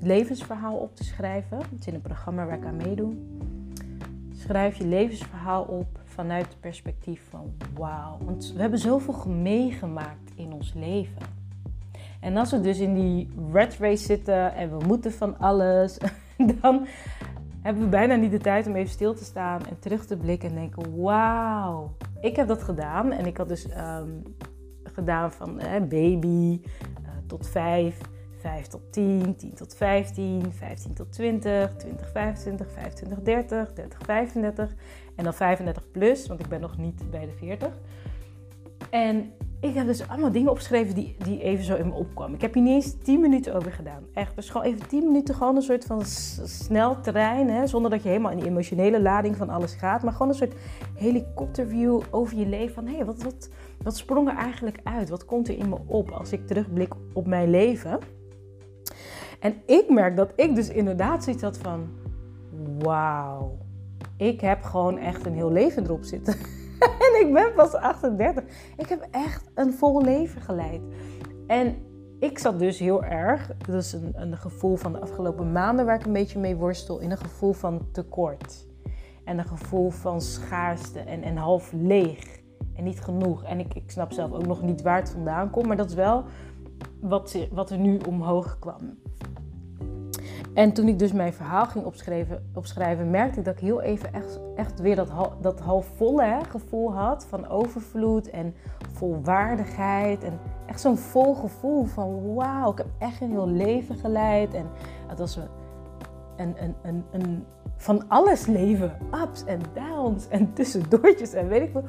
levensverhaal 0.00 0.76
op 0.76 0.96
te 0.96 1.04
schrijven. 1.04 1.58
Het 1.58 1.80
is 1.80 1.86
in 1.86 1.94
een 1.94 2.00
programma 2.00 2.46
waar 2.46 2.56
ik 2.56 2.64
aan 2.64 2.76
meedoe. 2.76 3.12
Schrijf 4.34 4.76
je 4.76 4.86
levensverhaal 4.86 5.62
op 5.62 6.00
vanuit 6.04 6.46
het 6.46 6.60
perspectief 6.60 7.22
van 7.30 7.52
wauw. 7.74 8.18
Want 8.24 8.52
we 8.54 8.60
hebben 8.60 8.78
zoveel 8.78 9.28
meegemaakt 9.28 10.21
in 10.34 10.52
ons 10.52 10.72
leven. 10.74 11.22
En 12.20 12.36
als 12.36 12.50
we 12.50 12.60
dus 12.60 12.78
in 12.78 12.94
die 12.94 13.28
red 13.52 13.76
race 13.78 14.04
zitten 14.04 14.54
en 14.54 14.78
we 14.78 14.84
moeten 14.86 15.12
van 15.12 15.38
alles, 15.38 15.98
dan 16.60 16.86
hebben 17.62 17.82
we 17.82 17.88
bijna 17.88 18.14
niet 18.14 18.30
de 18.30 18.38
tijd 18.38 18.66
om 18.66 18.76
even 18.76 18.90
stil 18.90 19.14
te 19.14 19.24
staan 19.24 19.66
en 19.66 19.78
terug 19.78 20.06
te 20.06 20.16
blikken 20.16 20.48
en 20.48 20.54
denken: 20.54 21.02
wauw, 21.02 21.96
ik 22.20 22.36
heb 22.36 22.48
dat 22.48 22.62
gedaan. 22.62 23.12
En 23.12 23.26
ik 23.26 23.36
had 23.36 23.48
dus 23.48 23.66
um, 23.76 24.22
gedaan 24.84 25.32
van 25.32 25.60
baby 25.88 26.60
uh, 26.62 27.08
tot 27.26 27.48
vijf, 27.48 27.98
5 28.42 28.66
tot 28.66 28.92
10, 28.92 29.36
10 29.36 29.54
tot 29.54 29.74
15, 29.74 30.52
15 30.52 30.94
tot 30.94 31.12
20, 31.12 31.76
20, 31.76 32.10
25, 32.10 32.70
25, 32.70 33.22
30, 33.22 33.72
30, 33.72 33.98
35 34.04 34.74
en 35.16 35.24
dan 35.24 35.34
35 35.34 35.90
plus, 35.90 36.26
want 36.26 36.40
ik 36.40 36.48
ben 36.48 36.60
nog 36.60 36.78
niet 36.78 37.10
bij 37.10 37.26
de 37.26 37.32
40. 37.32 37.78
En 38.90 39.32
ik 39.62 39.74
heb 39.74 39.86
dus 39.86 40.08
allemaal 40.08 40.32
dingen 40.32 40.50
opgeschreven 40.50 40.94
die, 40.94 41.16
die 41.18 41.42
even 41.42 41.64
zo 41.64 41.74
in 41.74 41.86
me 41.86 41.94
opkwamen. 41.94 42.34
Ik 42.34 42.40
heb 42.40 42.54
hier 42.54 42.62
niet 42.62 42.84
eens 42.84 42.96
10 43.02 43.20
minuten 43.20 43.54
over 43.54 43.72
gedaan. 43.72 44.02
Echt, 44.14 44.36
dus 44.36 44.50
gewoon 44.50 44.66
even 44.66 44.88
10 44.88 45.04
minuten 45.04 45.34
gewoon 45.34 45.56
een 45.56 45.62
soort 45.62 45.84
van 45.84 46.02
snel 46.44 47.00
terrein. 47.00 47.48
Hè? 47.50 47.66
Zonder 47.66 47.90
dat 47.90 48.02
je 48.02 48.08
helemaal 48.08 48.30
in 48.30 48.38
die 48.38 48.46
emotionele 48.46 49.00
lading 49.00 49.36
van 49.36 49.48
alles 49.48 49.74
gaat. 49.74 50.02
Maar 50.02 50.12
gewoon 50.12 50.28
een 50.28 50.34
soort 50.34 50.54
helikopterview 50.94 52.00
over 52.10 52.36
je 52.36 52.46
leven. 52.46 52.74
Van 52.74 52.86
hé, 52.86 52.94
hey, 52.94 53.04
wat, 53.04 53.22
wat, 53.22 53.48
wat 53.82 53.96
sprong 53.96 54.28
er 54.28 54.36
eigenlijk 54.36 54.80
uit? 54.82 55.08
Wat 55.08 55.24
komt 55.24 55.48
er 55.48 55.58
in 55.58 55.68
me 55.68 55.78
op 55.86 56.10
als 56.10 56.32
ik 56.32 56.46
terugblik 56.46 56.92
op 57.12 57.26
mijn 57.26 57.50
leven? 57.50 57.98
En 59.40 59.54
ik 59.66 59.84
merk 59.88 60.16
dat 60.16 60.32
ik 60.36 60.54
dus 60.54 60.68
inderdaad 60.68 61.24
zoiets 61.24 61.42
had 61.42 61.58
van... 61.58 61.88
Wauw, 62.78 63.58
ik 64.16 64.40
heb 64.40 64.62
gewoon 64.62 64.98
echt 64.98 65.26
een 65.26 65.34
heel 65.34 65.52
leven 65.52 65.84
erop 65.84 66.04
zitten. 66.04 66.34
en 67.06 67.26
ik 67.26 67.32
ben 67.32 67.54
pas 67.54 67.74
38. 67.74 68.44
Ik 68.76 68.88
heb 68.88 69.08
echt 69.10 69.50
een 69.54 69.72
vol 69.72 70.02
leven 70.02 70.40
geleid. 70.40 70.82
En 71.46 71.76
ik 72.18 72.38
zat 72.38 72.58
dus 72.58 72.78
heel 72.78 73.04
erg, 73.04 73.50
dat 73.56 73.74
is 73.74 73.92
een, 73.92 74.12
een 74.14 74.36
gevoel 74.36 74.76
van 74.76 74.92
de 74.92 75.00
afgelopen 75.00 75.52
maanden 75.52 75.86
waar 75.86 75.94
ik 75.94 76.06
een 76.06 76.12
beetje 76.12 76.38
mee 76.38 76.56
worstel, 76.56 76.98
in 76.98 77.10
een 77.10 77.16
gevoel 77.16 77.52
van 77.52 77.88
tekort. 77.92 78.66
En 79.24 79.38
een 79.38 79.46
gevoel 79.46 79.90
van 79.90 80.20
schaarste 80.20 81.00
en, 81.00 81.22
en 81.22 81.36
half 81.36 81.72
leeg. 81.72 82.40
En 82.74 82.84
niet 82.84 83.00
genoeg. 83.00 83.44
En 83.44 83.58
ik, 83.58 83.74
ik 83.74 83.90
snap 83.90 84.12
zelf 84.12 84.32
ook 84.32 84.46
nog 84.46 84.62
niet 84.62 84.82
waar 84.82 84.98
het 84.98 85.10
vandaan 85.10 85.50
komt, 85.50 85.66
maar 85.66 85.76
dat 85.76 85.88
is 85.88 85.94
wel 85.94 86.24
wat, 87.00 87.36
wat 87.50 87.70
er 87.70 87.78
nu 87.78 87.98
omhoog 88.08 88.58
kwam. 88.58 88.98
En 90.54 90.72
toen 90.72 90.88
ik 90.88 90.98
dus 90.98 91.12
mijn 91.12 91.32
verhaal 91.32 91.66
ging 91.66 91.84
opschrijven, 91.84 92.50
opschrijven 92.54 93.10
merkte 93.10 93.38
ik 93.38 93.44
dat 93.44 93.54
ik 93.54 93.60
heel 93.60 93.80
even 93.80 94.12
echt, 94.12 94.40
echt 94.56 94.80
weer 94.80 94.96
dat, 94.96 95.10
dat 95.40 95.60
halfvolle 95.60 96.38
gevoel 96.48 96.94
had 96.94 97.26
van 97.28 97.48
overvloed 97.48 98.30
en 98.30 98.54
volwaardigheid. 98.92 100.24
En 100.24 100.38
echt 100.66 100.80
zo'n 100.80 100.98
vol 100.98 101.34
gevoel 101.34 101.84
van 101.84 102.34
wauw, 102.34 102.70
ik 102.70 102.78
heb 102.78 102.86
echt 102.98 103.20
een 103.20 103.30
heel 103.30 103.48
leven 103.48 103.96
geleid. 103.96 104.54
En 104.54 104.66
het 105.06 105.18
was 105.18 105.36
een, 106.36 106.54
een, 106.62 106.74
een, 106.82 107.04
een, 107.10 107.44
van 107.76 108.08
alles 108.08 108.46
leven. 108.46 108.96
Ups 109.22 109.44
en 109.44 109.60
downs 109.74 110.28
en 110.28 110.52
tussendoortjes 110.52 111.32
en 111.32 111.48
weet 111.48 111.62
ik 111.62 111.70
veel. 111.70 111.84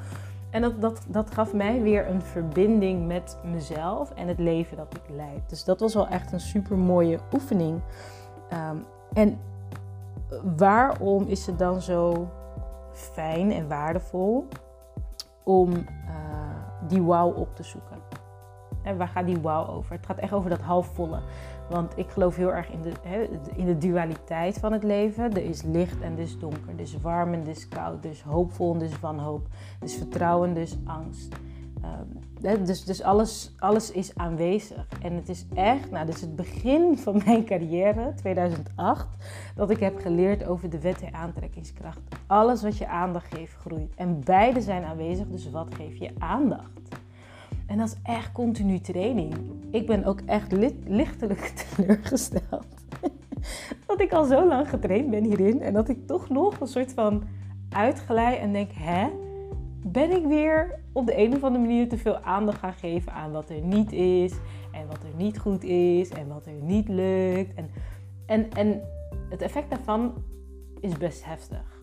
En 0.49 0.61
dat, 0.61 0.81
dat, 0.81 1.01
dat 1.07 1.31
gaf 1.31 1.53
mij 1.53 1.81
weer 1.81 2.09
een 2.09 2.21
verbinding 2.21 3.07
met 3.07 3.37
mezelf 3.43 4.11
en 4.11 4.27
het 4.27 4.39
leven 4.39 4.77
dat 4.77 4.95
ik 4.95 5.15
leid. 5.15 5.49
Dus 5.49 5.63
dat 5.63 5.79
was 5.79 5.93
wel 5.93 6.07
echt 6.07 6.31
een 6.31 6.39
super 6.39 6.77
mooie 6.77 7.19
oefening. 7.33 7.81
Ehm, 8.53 8.77
en 9.13 9.39
waarom 10.55 11.23
is 11.27 11.45
het 11.45 11.59
dan 11.59 11.81
zo 11.81 12.29
fijn 12.91 13.51
en 13.51 13.67
waardevol 13.67 14.47
om 15.43 15.71
uh, 15.71 15.83
die 16.87 17.01
wow 17.01 17.37
op 17.37 17.55
te 17.55 17.63
zoeken? 17.63 17.97
En 18.83 18.97
waar 18.97 19.07
gaat 19.07 19.25
die 19.25 19.39
wow 19.39 19.69
over? 19.69 19.95
Het 19.95 20.05
gaat 20.05 20.17
echt 20.17 20.33
over 20.33 20.49
dat 20.49 20.61
halfvolle. 20.61 21.19
Want 21.69 21.97
ik 21.97 22.09
geloof 22.09 22.35
heel 22.35 22.53
erg 22.53 22.69
in 22.69 22.81
de, 22.81 22.91
in 23.55 23.65
de 23.65 23.77
dualiteit 23.77 24.57
van 24.57 24.71
het 24.71 24.83
leven. 24.83 25.31
Er 25.31 25.45
is 25.45 25.61
licht 25.61 26.01
en 26.01 26.17
is 26.17 26.39
donker. 26.39 26.73
Er 26.75 26.79
is 26.79 27.01
warm 27.01 27.33
en 27.33 27.47
is 27.47 27.67
koud. 27.67 28.03
Er 28.03 28.09
is 28.09 28.21
hoopvol 28.21 28.73
en 28.73 28.81
is 28.81 28.99
wanhoop. 28.99 29.47
Er 29.79 29.85
is 29.85 29.95
vertrouwen 29.95 30.49
en 30.49 30.57
is 30.57 30.77
angst. 30.85 31.35
Ehm, 31.83 32.63
dus 32.65 32.83
dus 32.83 33.01
alles, 33.01 33.53
alles 33.59 33.91
is 33.91 34.15
aanwezig. 34.15 34.87
En 35.01 35.13
het 35.13 35.29
is 35.29 35.45
echt, 35.53 35.91
nou, 35.91 36.07
het 36.07 36.35
begin 36.35 36.97
van 36.97 37.21
mijn 37.25 37.45
carrière, 37.45 38.13
2008, 38.15 39.07
dat 39.55 39.69
ik 39.69 39.79
heb 39.79 39.99
geleerd 39.99 40.45
over 40.45 40.69
de 40.69 40.79
wet 40.79 40.99
der 40.99 41.11
aantrekkingskracht. 41.11 41.99
Alles 42.27 42.61
wat 42.61 42.77
je 42.77 42.87
aandacht 42.87 43.35
geeft, 43.35 43.53
groeit. 43.53 43.93
En 43.95 44.21
beide 44.23 44.61
zijn 44.61 44.83
aanwezig, 44.83 45.27
dus 45.27 45.51
wat 45.51 45.75
geef 45.75 45.95
je 45.95 46.11
aandacht? 46.17 46.81
En 47.65 47.77
dat 47.77 47.87
is 47.87 47.95
echt 48.03 48.31
continu 48.31 48.79
training. 48.79 49.33
Ik 49.71 49.87
ben 49.87 50.05
ook 50.05 50.19
echt 50.25 50.51
lichtelijk 50.87 51.39
teleurgesteld. 51.75 52.65
dat 53.87 54.01
ik 54.01 54.13
al 54.13 54.25
zo 54.25 54.47
lang 54.47 54.69
getraind 54.69 55.09
ben 55.09 55.23
hierin 55.23 55.61
en 55.61 55.73
dat 55.73 55.89
ik 55.89 56.07
toch 56.07 56.29
nog 56.29 56.59
een 56.59 56.67
soort 56.67 56.93
van 56.93 57.23
uitglij 57.69 58.39
en 58.39 58.53
denk: 58.53 58.71
hè? 58.73 59.09
Ben 59.83 60.11
ik 60.11 60.25
weer 60.25 60.79
op 60.91 61.05
de 61.05 61.17
een 61.17 61.35
of 61.35 61.43
andere 61.43 61.65
manier 61.65 61.89
te 61.89 61.97
veel 61.97 62.17
aandacht 62.17 62.59
gaan 62.59 62.73
geven 62.73 63.11
aan 63.11 63.31
wat 63.31 63.49
er 63.49 63.61
niet 63.61 63.91
is 63.91 64.33
en 64.71 64.87
wat 64.87 65.03
er 65.03 65.15
niet 65.17 65.39
goed 65.39 65.63
is 65.63 66.09
en 66.09 66.27
wat 66.27 66.45
er 66.45 66.61
niet 66.61 66.87
lukt. 66.87 67.53
En, 67.53 67.69
en, 68.25 68.51
en 68.51 68.81
het 69.29 69.41
effect 69.41 69.69
daarvan 69.69 70.13
is 70.79 70.97
best 70.97 71.25
heftig. 71.25 71.81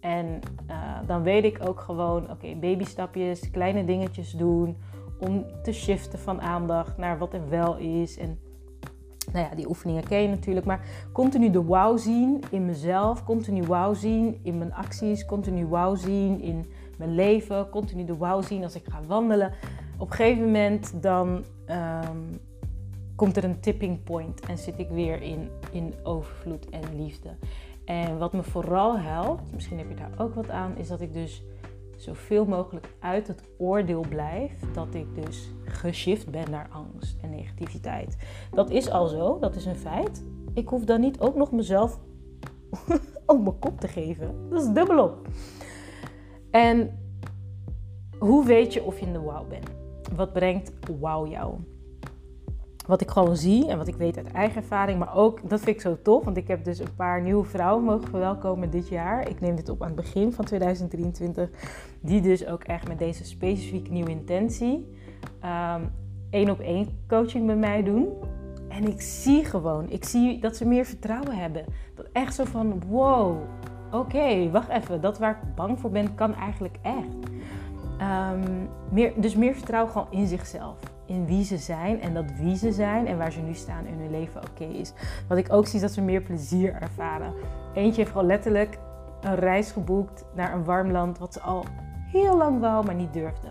En 0.00 0.40
uh, 0.70 0.98
dan 1.06 1.22
weet 1.22 1.44
ik 1.44 1.58
ook 1.68 1.80
gewoon, 1.80 2.30
oké, 2.30 2.54
babystapjes, 2.54 3.50
kleine 3.50 3.84
dingetjes 3.84 4.30
doen 4.30 4.76
om 5.18 5.46
te 5.62 5.72
shiften 5.72 6.18
van 6.18 6.40
aandacht 6.40 6.96
naar 6.96 7.18
wat 7.18 7.34
er 7.34 7.48
wel 7.48 7.76
is. 7.76 8.18
En 8.18 8.38
nou 9.32 9.46
ja, 9.46 9.54
die 9.54 9.68
oefeningen 9.68 10.04
ken 10.04 10.22
je 10.22 10.28
natuurlijk, 10.28 10.66
maar 10.66 11.08
continu 11.12 11.50
de 11.50 11.62
wow 11.62 11.98
zien 11.98 12.42
in 12.50 12.64
mezelf, 12.64 13.24
continu 13.24 13.62
wow 13.62 13.94
zien 13.94 14.40
in 14.42 14.58
mijn 14.58 14.74
acties, 14.74 15.24
continu 15.24 15.66
wow 15.66 15.96
zien 15.96 16.40
in 16.40 16.64
mijn 16.98 17.14
leven, 17.14 17.68
continu 17.68 18.04
de 18.04 18.16
wow 18.16 18.42
zien 18.42 18.62
als 18.62 18.74
ik 18.74 18.84
ga 18.88 19.00
wandelen. 19.06 19.52
Op 19.98 20.10
een 20.10 20.16
gegeven 20.16 20.44
moment 20.44 21.02
dan 21.02 21.44
ehm, 21.66 22.18
komt 23.16 23.36
er 23.36 23.44
een 23.44 23.60
tipping 23.60 24.04
point 24.04 24.40
en 24.40 24.58
zit 24.58 24.78
ik 24.78 24.88
weer 24.88 25.22
in, 25.22 25.48
in 25.72 25.94
overvloed 26.02 26.68
en 26.70 26.82
liefde. 26.96 27.30
En 27.84 28.18
wat 28.18 28.32
me 28.32 28.42
vooral 28.42 28.98
helpt, 28.98 29.52
misschien 29.52 29.78
heb 29.78 29.88
je 29.88 29.94
daar 29.94 30.12
ook 30.18 30.34
wat 30.34 30.50
aan, 30.50 30.76
is 30.76 30.88
dat 30.88 31.00
ik 31.00 31.12
dus 31.12 31.42
zoveel 31.96 32.44
mogelijk 32.44 32.88
uit 32.98 33.26
het 33.26 33.42
oordeel 33.58 34.04
blijf 34.08 34.52
dat 34.72 34.94
ik 34.94 35.06
dus 35.14 35.52
geshift 35.64 36.30
ben 36.30 36.50
naar 36.50 36.68
angst 36.70 37.16
en 37.22 37.30
negativiteit. 37.30 38.16
Dat 38.50 38.70
is 38.70 38.90
al 38.90 39.06
zo, 39.06 39.38
dat 39.38 39.54
is 39.54 39.64
een 39.64 39.76
feit. 39.76 40.24
Ik 40.54 40.68
hoef 40.68 40.84
dan 40.84 41.00
niet 41.00 41.20
ook 41.20 41.34
nog 41.34 41.52
mezelf 41.52 41.98
op 43.26 43.42
mijn 43.42 43.58
kop 43.58 43.80
te 43.80 43.88
geven. 43.88 44.48
Dat 44.50 44.62
is 44.62 44.72
dubbelop. 44.72 45.28
En 46.54 46.90
hoe 48.18 48.44
weet 48.44 48.72
je 48.72 48.82
of 48.82 48.98
je 48.98 49.06
in 49.06 49.12
de 49.12 49.18
wow 49.18 49.48
bent? 49.48 49.68
Wat 50.16 50.32
brengt 50.32 50.72
wow 51.00 51.26
jou? 51.26 51.54
Wat 52.86 53.00
ik 53.00 53.10
gewoon 53.10 53.36
zie 53.36 53.68
en 53.68 53.78
wat 53.78 53.88
ik 53.88 53.94
weet 53.94 54.16
uit 54.16 54.32
eigen 54.32 54.56
ervaring, 54.56 54.98
maar 54.98 55.16
ook, 55.16 55.48
dat 55.48 55.60
vind 55.60 55.76
ik 55.76 55.82
zo 55.82 55.96
tof, 56.02 56.24
want 56.24 56.36
ik 56.36 56.48
heb 56.48 56.64
dus 56.64 56.78
een 56.78 56.94
paar 56.96 57.22
nieuwe 57.22 57.44
vrouwen 57.44 57.84
mogen 57.84 58.08
verwelkomen 58.08 58.70
dit 58.70 58.88
jaar. 58.88 59.28
Ik 59.28 59.40
neem 59.40 59.56
dit 59.56 59.68
op 59.68 59.82
aan 59.82 59.86
het 59.86 59.96
begin 59.96 60.32
van 60.32 60.44
2023, 60.44 61.50
die 62.00 62.20
dus 62.20 62.46
ook 62.46 62.64
echt 62.64 62.88
met 62.88 62.98
deze 62.98 63.24
specifieke 63.24 63.90
nieuwe 63.90 64.10
intentie 64.10 64.96
um, 65.44 65.90
één 66.30 66.50
op 66.50 66.60
één 66.60 66.88
coaching 67.08 67.46
bij 67.46 67.56
mij 67.56 67.82
doen. 67.82 68.08
En 68.68 68.88
ik 68.88 69.00
zie 69.00 69.44
gewoon, 69.44 69.90
ik 69.90 70.04
zie 70.04 70.40
dat 70.40 70.56
ze 70.56 70.66
meer 70.66 70.84
vertrouwen 70.84 71.36
hebben. 71.36 71.64
Dat 71.94 72.06
echt 72.12 72.34
zo 72.34 72.44
van, 72.44 72.82
wow, 72.88 73.36
oké, 73.98 74.50
wacht 74.50 74.68
even, 74.68 75.00
dat 75.00 75.18
waar 75.18 75.30
ik 75.30 75.54
bang 75.54 75.80
voor 75.80 75.90
ben, 75.90 76.14
kan 76.14 76.34
eigenlijk 76.34 76.78
echt. 76.82 77.32
Ehm, 77.98 78.66
meer, 78.90 79.12
dus 79.16 79.36
meer 79.36 79.54
vertrouwen 79.54 79.92
gewoon 79.92 80.06
in 80.10 80.26
zichzelf. 80.26 80.78
In 81.06 81.26
wie 81.26 81.44
ze 81.44 81.58
zijn 81.58 82.00
en 82.00 82.14
dat 82.14 82.24
wie 82.36 82.56
ze 82.56 82.72
zijn 82.72 83.06
en 83.06 83.18
waar 83.18 83.32
ze 83.32 83.40
nu 83.40 83.54
staan 83.54 83.86
in 83.86 83.98
hun 83.98 84.10
leven 84.10 84.42
oké 84.50 84.64
is. 84.64 84.92
Wat 85.28 85.38
ik 85.38 85.52
ook 85.52 85.66
zie 85.66 85.74
is 85.74 85.80
dat 85.80 85.92
ze 85.92 86.00
meer 86.00 86.22
plezier 86.22 86.74
ervaren. 86.80 87.32
Eentje 87.74 88.00
heeft 88.00 88.12
gewoon 88.12 88.26
letterlijk 88.26 88.78
een 89.20 89.34
reis 89.34 89.70
geboekt 89.70 90.24
naar 90.34 90.52
een 90.52 90.64
warm 90.64 90.90
land 90.90 91.18
wat 91.18 91.32
ze 91.32 91.40
al 91.40 91.64
heel 92.12 92.36
lang 92.36 92.60
wou, 92.60 92.84
maar 92.84 92.94
niet 92.94 93.12
durfde. 93.12 93.48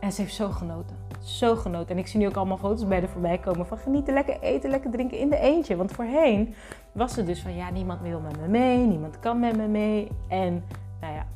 En 0.00 0.12
ze 0.12 0.20
heeft 0.20 0.34
zo 0.34 0.48
genoten. 0.48 1.01
Zo 1.22 1.56
genoten. 1.56 1.94
En 1.94 1.98
ik 1.98 2.06
zie 2.06 2.20
nu 2.20 2.26
ook 2.26 2.36
allemaal 2.36 2.56
foto's 2.56 2.86
bij 2.86 2.98
haar 2.98 3.08
voorbij 3.08 3.38
komen 3.38 3.66
van 3.66 3.78
genieten, 3.78 4.14
lekker 4.14 4.40
eten, 4.40 4.70
lekker 4.70 4.90
drinken 4.90 5.18
in 5.18 5.28
de 5.28 5.38
eentje. 5.38 5.76
Want 5.76 5.92
voorheen 5.92 6.54
was 6.92 7.12
ze 7.14 7.24
dus 7.24 7.42
van 7.42 7.54
ja, 7.54 7.70
niemand 7.70 8.00
wil 8.00 8.20
met 8.20 8.40
me 8.40 8.48
mee, 8.48 8.86
niemand 8.86 9.18
kan 9.18 9.40
met 9.40 9.56
me 9.56 9.66
mee. 9.66 10.08
En 10.28 10.64
nou 11.00 11.14
ja, 11.14 11.26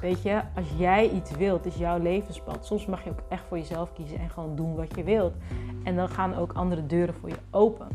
weet 0.00 0.22
je, 0.22 0.42
als 0.54 0.66
jij 0.76 1.10
iets 1.10 1.30
wilt, 1.30 1.66
is 1.66 1.76
jouw 1.76 1.98
levenspad. 1.98 2.66
Soms 2.66 2.86
mag 2.86 3.04
je 3.04 3.10
ook 3.10 3.22
echt 3.28 3.44
voor 3.48 3.58
jezelf 3.58 3.92
kiezen 3.92 4.18
en 4.18 4.30
gewoon 4.30 4.56
doen 4.56 4.74
wat 4.74 4.96
je 4.96 5.04
wilt. 5.04 5.34
En 5.84 5.96
dan 5.96 6.08
gaan 6.08 6.34
ook 6.34 6.52
andere 6.52 6.86
deuren 6.86 7.14
voor 7.14 7.28
je 7.28 7.38
open. 7.50 7.88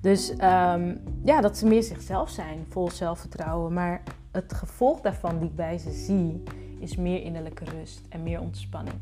Dus 0.00 0.30
um, 0.30 1.00
ja, 1.24 1.40
dat 1.40 1.56
ze 1.56 1.66
meer 1.66 1.82
zichzelf 1.82 2.30
zijn, 2.30 2.66
vol 2.68 2.90
zelfvertrouwen. 2.90 3.72
Maar 3.72 4.02
het 4.30 4.52
gevolg 4.52 5.00
daarvan 5.00 5.38
die 5.38 5.48
ik 5.48 5.56
bij 5.56 5.78
ze 5.78 5.90
zie, 5.90 6.42
is 6.78 6.96
meer 6.96 7.22
innerlijke 7.22 7.64
rust 7.64 8.06
en 8.08 8.22
meer 8.22 8.40
ontspanning. 8.40 8.96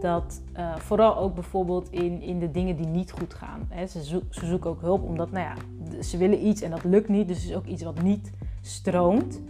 Dat 0.00 0.42
uh, 0.56 0.76
vooral 0.76 1.16
ook 1.16 1.34
bijvoorbeeld 1.34 1.90
in, 1.90 2.22
in 2.22 2.38
de 2.38 2.50
dingen 2.50 2.76
die 2.76 2.86
niet 2.86 3.10
goed 3.10 3.34
gaan. 3.34 3.66
Hè. 3.68 3.86
Ze, 3.86 4.04
ze 4.04 4.46
zoeken 4.46 4.70
ook 4.70 4.80
hulp 4.80 5.02
omdat, 5.02 5.30
nou 5.30 5.44
ja, 5.44 5.54
ze 6.02 6.16
willen 6.16 6.46
iets 6.46 6.60
en 6.60 6.70
dat 6.70 6.84
lukt 6.84 7.08
niet. 7.08 7.28
Dus 7.28 7.36
het 7.36 7.50
is 7.50 7.56
ook 7.56 7.66
iets 7.66 7.82
wat 7.82 8.02
niet 8.02 8.30
stroomt. 8.60 9.40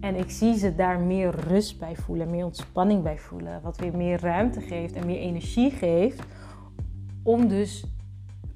En 0.00 0.16
ik 0.16 0.30
zie 0.30 0.58
ze 0.58 0.74
daar 0.74 1.00
meer 1.00 1.34
rust 1.48 1.78
bij 1.78 1.96
voelen, 1.96 2.30
meer 2.30 2.44
ontspanning 2.44 3.02
bij 3.02 3.18
voelen. 3.18 3.60
Wat 3.62 3.76
weer 3.76 3.96
meer 3.96 4.20
ruimte 4.20 4.60
geeft 4.60 4.94
en 4.94 5.06
meer 5.06 5.18
energie 5.18 5.70
geeft 5.70 6.22
om 7.22 7.48
dus 7.48 7.84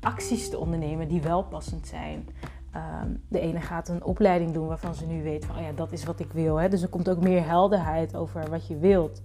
acties 0.00 0.50
te 0.50 0.58
ondernemen 0.58 1.08
die 1.08 1.22
wel 1.22 1.42
passend 1.42 1.86
zijn. 1.86 2.28
Ehm, 2.74 3.08
de 3.28 3.40
ene 3.40 3.60
gaat 3.60 3.88
een 3.88 4.04
opleiding 4.04 4.52
doen 4.52 4.66
waarvan 4.66 4.94
ze 4.94 5.06
nu 5.06 5.22
weet 5.22 5.44
van, 5.44 5.56
oh 5.56 5.62
ja, 5.62 5.72
dat 5.72 5.92
is 5.92 6.04
wat 6.04 6.20
ik 6.20 6.32
wil. 6.32 6.56
Hè? 6.56 6.68
Dus 6.68 6.82
er 6.82 6.88
komt 6.88 7.08
ook 7.08 7.20
meer 7.20 7.46
helderheid 7.46 8.16
over 8.16 8.50
wat 8.50 8.66
je 8.66 8.78
wilt. 8.78 9.22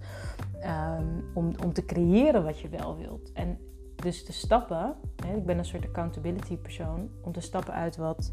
Ehm, 0.60 1.06
om, 1.34 1.52
om 1.64 1.72
te 1.72 1.84
creëren 1.84 2.44
wat 2.44 2.60
je 2.60 2.68
wel 2.68 2.96
wilt. 2.96 3.32
En 3.32 3.58
dus 3.96 4.24
te 4.24 4.32
stappen, 4.32 4.94
hè, 5.26 5.36
ik 5.36 5.46
ben 5.46 5.58
een 5.58 5.64
soort 5.64 5.84
accountability 5.84 6.56
persoon, 6.56 7.08
om 7.22 7.32
te 7.32 7.40
stappen 7.40 7.74
uit 7.74 7.96
wat 7.96 8.32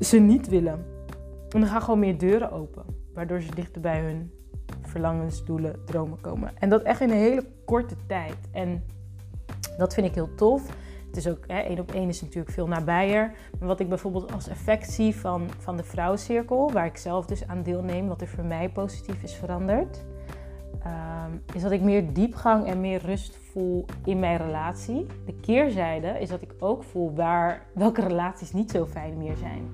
ze 0.00 0.18
niet 0.18 0.48
willen. 0.48 0.84
En 1.48 1.60
dan 1.60 1.66
gaan 1.66 1.82
gewoon 1.82 1.98
meer 1.98 2.18
deuren 2.18 2.52
open, 2.52 2.84
waardoor 3.14 3.40
ze 3.40 3.54
dichter 3.54 3.80
bij 3.80 4.00
hun 4.00 4.32
verlangens, 4.82 5.44
doelen, 5.44 5.84
dromen 5.84 6.20
komen. 6.20 6.52
En 6.58 6.68
dat 6.68 6.82
echt 6.82 7.00
in 7.00 7.10
een 7.10 7.16
hele 7.16 7.44
korte 7.64 7.94
tijd. 8.06 8.36
En 8.52 8.84
dat 9.78 9.94
vind 9.94 10.06
ik 10.06 10.14
heel 10.14 10.34
tof. 10.34 10.79
Het 11.10 11.18
is 11.18 11.28
ook, 11.28 11.44
één 11.46 11.78
op 11.78 11.92
één 11.92 12.08
is 12.08 12.20
natuurlijk 12.20 12.54
veel 12.54 12.66
nabijer. 12.66 13.32
Maar 13.58 13.68
wat 13.68 13.80
ik 13.80 13.88
bijvoorbeeld 13.88 14.32
als 14.32 14.48
effect 14.48 14.90
zie 14.90 15.16
van, 15.16 15.48
van 15.58 15.76
de 15.76 15.82
vrouwencirkel, 15.82 16.70
waar 16.72 16.86
ik 16.86 16.96
zelf 16.96 17.26
dus 17.26 17.46
aan 17.46 17.62
deelneem, 17.62 18.08
wat 18.08 18.20
er 18.20 18.28
voor 18.28 18.44
mij 18.44 18.68
positief 18.68 19.22
is 19.22 19.34
veranderd, 19.34 20.04
ehm, 20.82 21.30
is 21.54 21.62
dat 21.62 21.70
ik 21.70 21.80
meer 21.80 22.12
diepgang 22.12 22.66
en 22.66 22.80
meer 22.80 23.00
rust 23.04 23.36
voel 23.52 23.84
in 24.04 24.18
mijn 24.18 24.36
relatie. 24.36 25.06
De 25.26 25.34
keerzijde 25.40 26.08
is 26.08 26.28
dat 26.28 26.42
ik 26.42 26.54
ook 26.58 26.82
voel 26.82 27.14
waar, 27.14 27.66
welke 27.74 28.00
relaties 28.00 28.52
niet 28.52 28.70
zo 28.70 28.86
fijn 28.86 29.18
meer 29.18 29.36
zijn. 29.36 29.68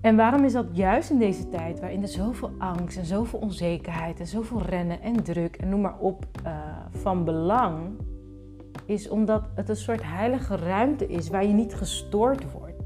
En 0.00 0.16
waarom 0.16 0.44
is 0.44 0.52
dat 0.52 0.66
juist 0.72 1.10
in 1.10 1.18
deze 1.18 1.48
tijd, 1.48 1.80
waarin 1.80 2.02
er 2.02 2.08
zoveel 2.08 2.50
angst 2.58 2.98
en 2.98 3.04
zoveel 3.04 3.38
onzekerheid 3.38 4.20
en 4.20 4.26
zoveel 4.26 4.62
rennen 4.62 5.00
en 5.02 5.22
druk 5.22 5.56
en 5.56 5.68
noem 5.68 5.80
maar 5.80 5.98
op 5.98 6.26
uh, 6.46 6.52
van 6.90 7.24
belang, 7.24 7.78
is 8.86 9.08
omdat 9.08 9.42
het 9.54 9.68
een 9.68 9.76
soort 9.76 10.02
heilige 10.02 10.56
ruimte 10.56 11.06
is 11.06 11.28
waar 11.28 11.46
je 11.46 11.52
niet 11.52 11.74
gestoord 11.74 12.52
wordt. 12.52 12.76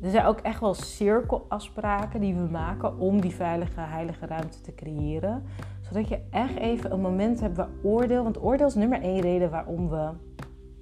Er 0.00 0.10
zijn 0.10 0.26
ook 0.26 0.40
echt 0.40 0.60
wel 0.60 0.74
cirkelafspraken 0.74 2.20
die 2.20 2.34
we 2.34 2.48
maken 2.50 2.98
om 2.98 3.20
die 3.20 3.34
veilige, 3.34 3.80
heilige 3.80 4.26
ruimte 4.26 4.60
te 4.60 4.74
creëren. 4.74 5.42
Zodat 5.80 6.08
je 6.08 6.20
echt 6.30 6.56
even 6.56 6.92
een 6.92 7.00
moment 7.00 7.40
hebt 7.40 7.56
waar 7.56 7.68
oordeel, 7.82 8.22
want 8.22 8.42
oordeel 8.42 8.66
is 8.66 8.74
nummer 8.74 9.00
één 9.02 9.20
reden 9.20 9.50
waarom 9.50 9.88
we 9.88 10.10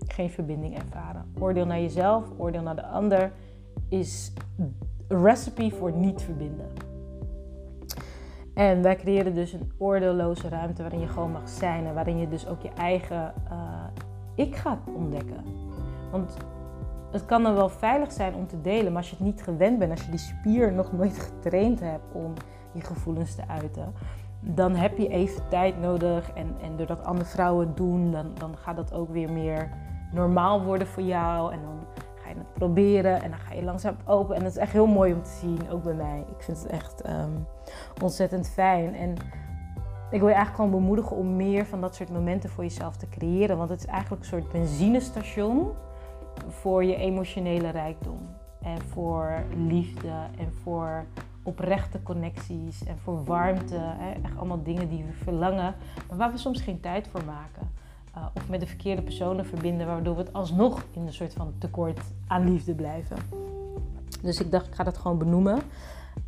geen 0.07 0.31
verbinding 0.31 0.79
ervaren. 0.79 1.33
Oordeel 1.39 1.67
naar 1.67 1.81
jezelf, 1.81 2.25
oordeel 2.37 2.63
naar 2.63 2.77
de 2.77 2.87
ander 2.87 3.33
is 3.89 4.33
een 4.57 4.77
recipe 5.09 5.71
voor 5.71 5.93
niet 5.93 6.23
verbinden. 6.23 6.88
En 8.59 8.83
wij 8.83 8.97
creëren 8.97 9.35
dus 9.35 9.53
een 9.53 9.73
oordeelloze 9.79 10.49
ruimte 10.49 10.83
waarin 10.83 11.01
je 11.01 11.07
gewoon 11.07 11.33
mag 11.33 11.49
zijn 11.49 11.87
en 11.87 11.95
waarin 11.95 12.19
je 12.19 12.29
dus 12.29 12.47
ook 12.47 12.63
je 12.63 12.71
eigen 12.77 13.33
uh, 13.53 13.85
ik 14.35 14.57
gaat 14.57 14.79
ontdekken. 14.95 15.45
Want 16.11 16.37
het 17.11 17.25
kan 17.25 17.43
dan 17.43 17.55
wel 17.55 17.69
veilig 17.69 18.13
zijn 18.13 18.35
om 18.35 18.47
te 18.47 18.61
delen, 18.61 18.93
maar 18.93 19.01
als 19.01 19.11
je 19.11 19.17
het 19.17 19.25
niet 19.25 19.43
gewend 19.43 19.79
bent, 19.79 19.91
als 19.91 20.05
je 20.05 20.11
die 20.11 20.19
spier 20.19 20.73
nog 20.73 20.93
nooit 20.93 21.19
getraind 21.19 21.81
hebt 21.81 22.13
om 22.13 22.33
je 22.73 22.81
gevoelens 22.81 23.35
te 23.35 23.43
uiten, 23.49 23.93
dan 24.41 24.75
heb 24.75 24.99
je 24.99 25.09
even 25.09 25.49
tijd 25.49 25.81
nodig. 25.81 26.33
En, 26.33 26.55
en 26.63 26.77
doordat 26.77 27.05
andere 27.05 27.29
vrouwen 27.29 27.67
het 27.67 27.77
doen, 27.77 28.13
dan, 28.13 28.31
dan 28.35 28.57
gaat 28.57 28.77
dat 28.77 28.93
ook 28.93 29.11
weer 29.11 29.33
meer 29.33 29.69
normaal 30.13 30.63
worden 30.63 30.87
voor 30.87 31.03
jou. 31.03 31.53
En 31.53 31.61
dan 31.63 32.05
het 32.37 32.53
proberen 32.53 33.23
en 33.23 33.31
dan 33.31 33.39
ga 33.39 33.55
je 33.55 33.63
langzaam 33.63 33.97
open. 34.05 34.37
En 34.37 34.43
dat 34.43 34.51
is 34.51 34.59
echt 34.59 34.73
heel 34.73 34.87
mooi 34.87 35.13
om 35.13 35.23
te 35.23 35.39
zien, 35.41 35.71
ook 35.71 35.83
bij 35.83 35.95
mij. 35.95 36.25
Ik 36.37 36.43
vind 36.43 36.63
het 36.63 36.67
echt 36.67 37.01
ehm, 37.01 37.31
ontzettend 38.03 38.49
fijn. 38.49 38.95
En 38.95 39.11
ik 40.11 40.21
wil 40.21 40.29
je 40.29 40.35
eigenlijk 40.35 40.55
gewoon 40.55 40.71
bemoedigen 40.71 41.17
om 41.17 41.37
meer 41.37 41.67
van 41.67 41.81
dat 41.81 41.95
soort 41.95 42.11
momenten 42.11 42.51
voor 42.51 42.65
jezelf 42.65 42.97
te 42.97 43.09
creëren. 43.09 43.57
Want 43.57 43.71
het 43.71 43.81
is 43.81 43.87
eigenlijk 43.87 44.23
een 44.23 44.29
soort 44.29 44.53
benzinestation 44.53 45.73
voor 46.49 46.85
je 46.85 46.97
emotionele 46.97 47.71
rijkdom. 47.71 48.19
En 48.63 48.81
voor 48.81 49.43
liefde 49.57 50.13
en 50.39 50.53
voor 50.63 51.05
oprechte 51.43 52.03
connecties 52.03 52.85
en 52.85 52.99
voor 52.99 53.25
warmte. 53.25 53.81
Echt 54.23 54.37
allemaal 54.37 54.63
dingen 54.63 54.89
die 54.89 55.05
we 55.05 55.13
verlangen, 55.13 55.75
maar 56.09 56.17
waar 56.17 56.33
we 56.33 56.39
soms 56.39 56.61
geen 56.61 56.81
tijd 56.81 57.09
voor 57.09 57.25
maken. 57.25 57.71
Uh, 58.19 58.27
of 58.35 58.49
met 58.49 58.61
de 58.61 58.67
verkeerde 58.67 59.03
personen 59.03 59.47
verbinden, 59.47 59.87
waardoor 59.87 60.17
we 60.17 60.23
het 60.23 60.33
alsnog 60.33 60.85
in 60.93 61.07
een 61.07 61.13
soort 61.13 61.33
van 61.33 61.53
tekort 61.59 62.01
aan 62.27 62.51
liefde 62.51 62.75
blijven. 62.75 63.17
Dus 64.23 64.41
ik 64.41 64.51
dacht, 64.51 64.67
ik 64.67 64.75
ga 64.75 64.85
dat 64.85 64.99
gewoon 64.99 65.19
benoemen. 65.19 65.59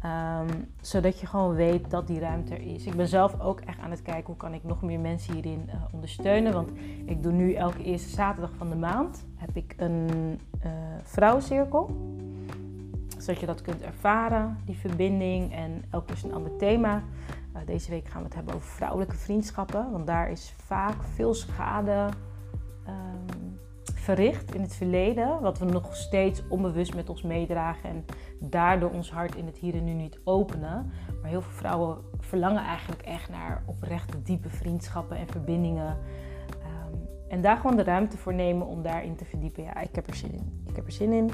Um, 0.05 0.69
zodat 0.81 1.21
je 1.21 1.27
gewoon 1.27 1.55
weet 1.55 1.91
dat 1.91 2.07
die 2.07 2.21
ruimte 2.21 2.55
er 2.55 2.75
is. 2.75 2.85
Ik 2.87 2.97
ben 2.97 3.09
zelf 3.09 3.41
ook 3.41 3.61
echt 3.61 3.79
aan 3.79 3.91
het 3.91 4.03
kijken 4.03 4.27
hoe 4.27 4.37
kan 4.37 4.55
ik 4.55 4.65
nog 4.65 4.83
meer 4.83 5.01
mensen 5.01 5.35
hierin 5.35 5.63
uh, 5.67 5.75
ondersteunen. 5.93 6.53
Want 6.53 6.71
ik 7.05 7.23
doe 7.23 7.33
nu 7.33 7.55
elke 7.55 7.83
eerste 7.83 8.09
zaterdag 8.09 8.51
van 8.57 8.69
de 8.69 8.77
maand 8.77 9.25
heb 9.37 9.57
ik 9.57 9.75
een 9.77 10.09
uh, 10.65 10.71
vrouwencirkel. 11.03 11.91
Zodat 13.19 13.41
je 13.41 13.47
dat 13.47 13.63
kunt 13.63 13.83
ervaren, 13.83 14.59
die 14.65 14.77
verbinding. 14.77 15.55
En 15.55 15.85
elke 15.91 16.07
keer 16.07 16.17
is 16.17 16.23
een 16.23 16.35
ander 16.35 16.57
thema. 16.57 17.03
Uh, 17.57 17.61
deze 17.67 17.91
week 17.91 18.09
gaan 18.09 18.21
we 18.21 18.27
het 18.27 18.35
hebben 18.35 18.55
over 18.55 18.69
vrouwelijke 18.69 19.17
vriendschappen. 19.17 19.91
Want 19.91 20.07
daar 20.07 20.31
is 20.31 20.55
vaak 20.57 21.03
veel 21.15 21.35
schade 21.35 22.09
um, 22.89 23.59
verricht 23.95 24.55
in 24.55 24.61
het 24.61 24.75
verleden, 24.75 25.41
wat 25.41 25.59
we 25.59 25.65
nog 25.65 25.97
steeds 25.97 26.43
onbewust 26.49 26.95
met 26.95 27.09
ons 27.09 27.23
meedragen 27.23 27.91
en 27.91 28.05
daardoor 28.39 28.91
ons 28.91 29.13
hart 29.13 29.35
in 29.35 29.47
het 29.47 29.59
hier 29.59 29.75
en 29.75 29.85
nu 29.85 29.93
niet 29.93 30.21
openen. 30.25 30.93
Maar 31.21 31.31
heel 31.31 31.43
veel 31.43 31.53
vrouwen 31.53 31.99
verlangen 32.19 32.63
eigenlijk 32.63 33.03
echt 33.03 33.29
naar 33.29 33.63
oprechte, 33.67 34.23
diepe 34.23 34.51
vriendschappen 34.51 35.17
en 35.17 35.29
verbindingen. 35.29 35.97
Um, 36.51 37.09
en 37.29 37.41
daar 37.41 37.57
gewoon 37.57 37.77
de 37.77 37.85
ruimte 37.85 38.17
voor 38.17 38.35
nemen 38.35 38.67
om 38.67 38.83
daarin 38.83 39.17
te 39.17 39.25
verdiepen. 39.25 39.63
Ja, 39.63 39.81
ik 39.81 39.95
heb 39.95 40.07
er 40.07 40.15
zin 40.15 40.33
in. 40.33 40.63
Ik 40.67 40.77
heb 40.77 40.87
er 40.87 40.93
zin 40.93 41.13
in. 41.13 41.31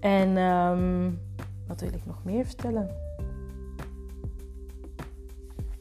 En 0.00 0.36
um, 0.36 1.20
wat 1.66 1.80
wil 1.80 1.92
ik 1.92 2.06
nog 2.06 2.24
meer 2.24 2.44
vertellen? 2.44 3.09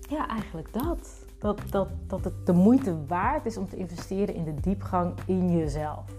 Ja, 0.09 0.27
eigenlijk 0.27 0.73
dat 0.73 1.27
dat, 1.39 1.61
dat, 1.69 1.87
dat 2.07 2.23
het 2.23 2.45
de 2.45 2.53
moeite 2.53 3.05
waard 3.07 3.45
is 3.45 3.57
om 3.57 3.69
te 3.69 3.77
investeren 3.77 4.35
in 4.35 4.43
de 4.43 4.53
diepgang 4.61 5.13
in 5.25 5.57
jezelf. 5.57 6.17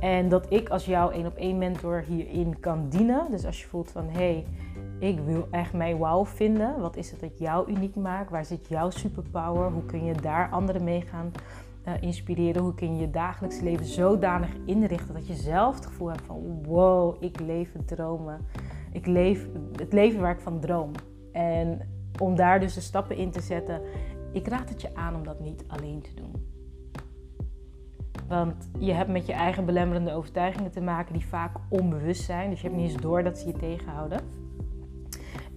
En 0.00 0.28
dat 0.28 0.52
ik 0.52 0.68
als 0.68 0.84
jouw 0.84 1.10
één 1.10 1.26
op 1.26 1.36
één 1.36 1.58
mentor 1.58 2.02
hierin 2.06 2.60
kan 2.60 2.88
dienen. 2.88 3.30
Dus 3.30 3.44
als 3.44 3.60
je 3.60 3.66
voelt 3.66 3.90
van 3.90 4.08
hé, 4.08 4.12
hey, 4.18 4.46
ik 4.98 5.18
wil 5.18 5.48
echt 5.50 5.72
mijn 5.72 5.96
wow 5.96 6.26
vinden. 6.26 6.80
Wat 6.80 6.96
is 6.96 7.10
het 7.10 7.20
dat 7.20 7.38
jou 7.38 7.70
uniek 7.70 7.96
maakt? 7.96 8.30
Waar 8.30 8.44
zit 8.44 8.68
jouw 8.68 8.90
superpower? 8.90 9.70
Hoe 9.70 9.84
kun 9.84 10.04
je 10.04 10.14
daar 10.14 10.50
anderen 10.50 10.84
mee 10.84 11.00
gaan 11.00 11.32
uh, 11.88 11.92
inspireren? 12.00 12.62
Hoe 12.62 12.74
kun 12.74 12.94
je 12.94 13.00
je 13.00 13.10
dagelijks 13.10 13.60
leven 13.60 13.86
zodanig 13.86 14.50
inrichten 14.64 15.14
dat 15.14 15.26
je 15.26 15.34
zelf 15.34 15.74
het 15.74 15.86
gevoel 15.86 16.08
hebt 16.08 16.24
van 16.26 16.64
wow, 16.64 17.22
ik 17.22 17.40
leef 17.40 17.72
dromen. 17.84 18.40
Ik 18.92 19.06
leef 19.06 19.46
het 19.76 19.92
leven 19.92 20.20
waar 20.20 20.32
ik 20.32 20.40
van 20.40 20.60
droom. 20.60 20.90
En 21.32 21.80
om 22.20 22.36
daar 22.36 22.60
dus 22.60 22.74
de 22.74 22.80
stappen 22.80 23.16
in 23.16 23.30
te 23.30 23.40
zetten 23.40 23.80
ik 24.36 24.48
raad 24.48 24.68
het 24.68 24.80
je 24.80 24.94
aan 24.94 25.14
om 25.14 25.24
dat 25.24 25.40
niet 25.40 25.64
alleen 25.66 26.00
te 26.00 26.14
doen. 26.14 26.54
Want 28.28 28.70
je 28.78 28.92
hebt 28.92 29.10
met 29.10 29.26
je 29.26 29.32
eigen 29.32 29.64
belemmerende 29.64 30.12
overtuigingen 30.12 30.70
te 30.70 30.80
maken 30.80 31.12
die 31.12 31.26
vaak 31.26 31.56
onbewust 31.68 32.22
zijn. 32.22 32.50
Dus 32.50 32.60
je 32.60 32.66
hebt 32.66 32.80
niet 32.80 32.90
eens 32.90 33.02
door 33.02 33.22
dat 33.22 33.38
ze 33.38 33.46
je 33.46 33.52
tegenhouden. 33.52 34.20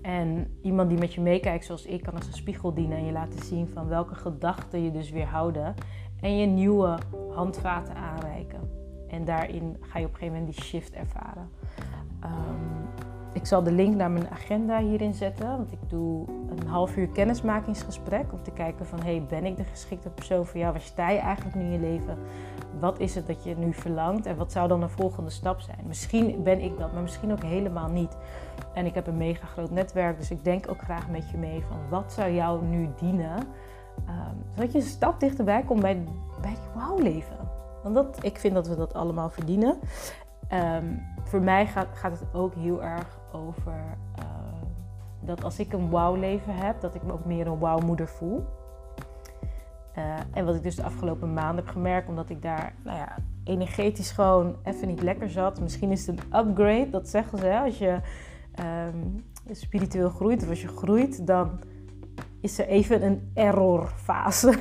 En 0.01 0.57
iemand 0.61 0.89
die 0.89 0.97
met 0.97 1.13
je 1.13 1.21
meekijkt, 1.21 1.65
zoals 1.65 1.85
ik, 1.85 2.03
kan 2.03 2.13
als 2.15 2.27
een 2.27 2.33
spiegel 2.33 2.73
dienen 2.73 2.97
en 2.97 3.05
je 3.05 3.11
laten 3.11 3.43
zien 3.43 3.67
van 3.67 3.87
welke 3.87 4.15
gedachten 4.15 4.83
je 4.83 4.91
dus 4.91 5.09
weerhouden. 5.09 5.75
En 6.21 6.37
je 6.37 6.45
nieuwe 6.45 6.97
handvaten 7.31 7.95
aanreiken. 7.95 8.69
En 9.07 9.25
daarin 9.25 9.77
ga 9.79 9.99
je 9.99 10.05
op 10.05 10.11
een 10.11 10.17
gegeven 10.17 10.39
moment 10.39 10.55
die 10.55 10.63
shift 10.63 10.93
ervaren. 10.93 11.49
Um, 12.23 12.78
ik 13.39 13.45
zal 13.45 13.63
de 13.63 13.71
link 13.71 13.95
naar 13.95 14.11
mijn 14.11 14.29
agenda 14.29 14.79
hierin 14.79 15.13
zetten. 15.13 15.47
Want 15.47 15.71
ik 15.71 15.89
doe 15.89 16.25
een 16.27 16.67
half 16.67 16.97
uur 16.97 17.07
kennismakingsgesprek. 17.07 18.33
Om 18.33 18.43
te 18.43 18.51
kijken 18.51 18.85
van, 18.85 19.01
hey, 19.01 19.25
ben 19.29 19.45
ik 19.45 19.57
de 19.57 19.63
geschikte 19.63 20.09
persoon 20.09 20.45
voor 20.45 20.59
jou? 20.59 20.71
Waar 20.71 20.81
sta 20.81 21.09
je 21.09 21.19
eigenlijk 21.19 21.55
nu 21.55 21.63
in 21.63 21.71
je 21.71 21.79
leven? 21.79 22.17
Wat 22.79 22.99
is 22.99 23.15
het 23.15 23.27
dat 23.27 23.43
je 23.43 23.55
nu 23.57 23.73
verlangt? 23.73 24.25
En 24.25 24.35
wat 24.35 24.51
zou 24.51 24.67
dan 24.67 24.81
een 24.81 24.89
volgende 24.89 25.29
stap 25.29 25.59
zijn? 25.59 25.79
Misschien 25.87 26.43
ben 26.43 26.59
ik 26.61 26.77
dat, 26.77 26.93
maar 26.93 27.01
misschien 27.01 27.31
ook 27.31 27.43
helemaal 27.43 27.89
niet. 27.89 28.17
En 28.73 28.85
ik 28.85 28.93
heb 28.93 29.07
een 29.07 29.17
mega 29.17 29.45
groot 29.45 29.71
netwerk. 29.71 30.17
Dus 30.17 30.31
ik 30.31 30.43
denk 30.43 30.69
ook 30.69 30.81
graag 30.81 31.09
met 31.09 31.29
je 31.29 31.37
mee 31.37 31.63
van, 31.67 31.77
wat 31.89 32.13
zou 32.13 32.31
jou 32.31 32.65
nu 32.65 32.89
dienen? 32.99 33.37
Um, 34.07 34.43
zodat 34.55 34.71
je 34.71 34.77
een 34.77 34.85
stap 34.85 35.19
dichterbij 35.19 35.63
komt 35.63 35.81
bij, 35.81 36.03
bij 36.41 36.51
die 36.53 36.81
wauw 36.81 36.97
leven. 36.97 37.37
Want 37.83 37.95
dat, 37.95 38.17
ik 38.21 38.37
vind 38.37 38.53
dat 38.53 38.67
we 38.67 38.75
dat 38.75 38.93
allemaal 38.93 39.29
verdienen. 39.29 39.79
Um, 40.53 41.01
voor 41.23 41.41
mij 41.41 41.67
gaat, 41.67 41.87
gaat 41.93 42.11
het 42.11 42.33
ook 42.33 42.53
heel 42.55 42.83
erg 42.83 43.18
over 43.31 43.97
uh, 44.19 44.25
dat 45.19 45.43
als 45.43 45.59
ik 45.59 45.73
een 45.73 45.89
wauw-leven 45.89 46.55
heb, 46.55 46.81
dat 46.81 46.95
ik 46.95 47.03
me 47.03 47.13
ook 47.13 47.25
meer 47.25 47.47
een 47.47 47.59
wauw-moeder 47.59 48.07
voel. 48.07 48.45
Uh, 49.97 50.15
en 50.31 50.45
wat 50.45 50.55
ik 50.55 50.63
dus 50.63 50.75
de 50.75 50.83
afgelopen 50.83 51.33
maanden 51.33 51.65
heb 51.65 51.73
gemerkt, 51.73 52.09
omdat 52.09 52.29
ik 52.29 52.41
daar 52.41 52.73
nou 52.83 52.97
ja, 52.97 53.15
energetisch 53.43 54.11
gewoon 54.11 54.55
even 54.63 54.87
niet 54.87 55.01
lekker 55.01 55.29
zat. 55.29 55.61
Misschien 55.61 55.91
is 55.91 56.07
het 56.07 56.19
een 56.19 56.39
upgrade, 56.39 56.89
dat 56.89 57.07
zeggen 57.07 57.37
ze. 57.37 57.59
Als 57.59 57.77
je 57.77 57.99
um, 58.59 59.25
spiritueel 59.51 60.09
groeit 60.09 60.43
of 60.43 60.49
als 60.49 60.61
je 60.61 60.67
groeit, 60.67 61.27
dan 61.27 61.59
is 62.41 62.59
er 62.59 62.67
even 62.67 63.03
een 63.03 63.31
errorfase. 63.33 64.53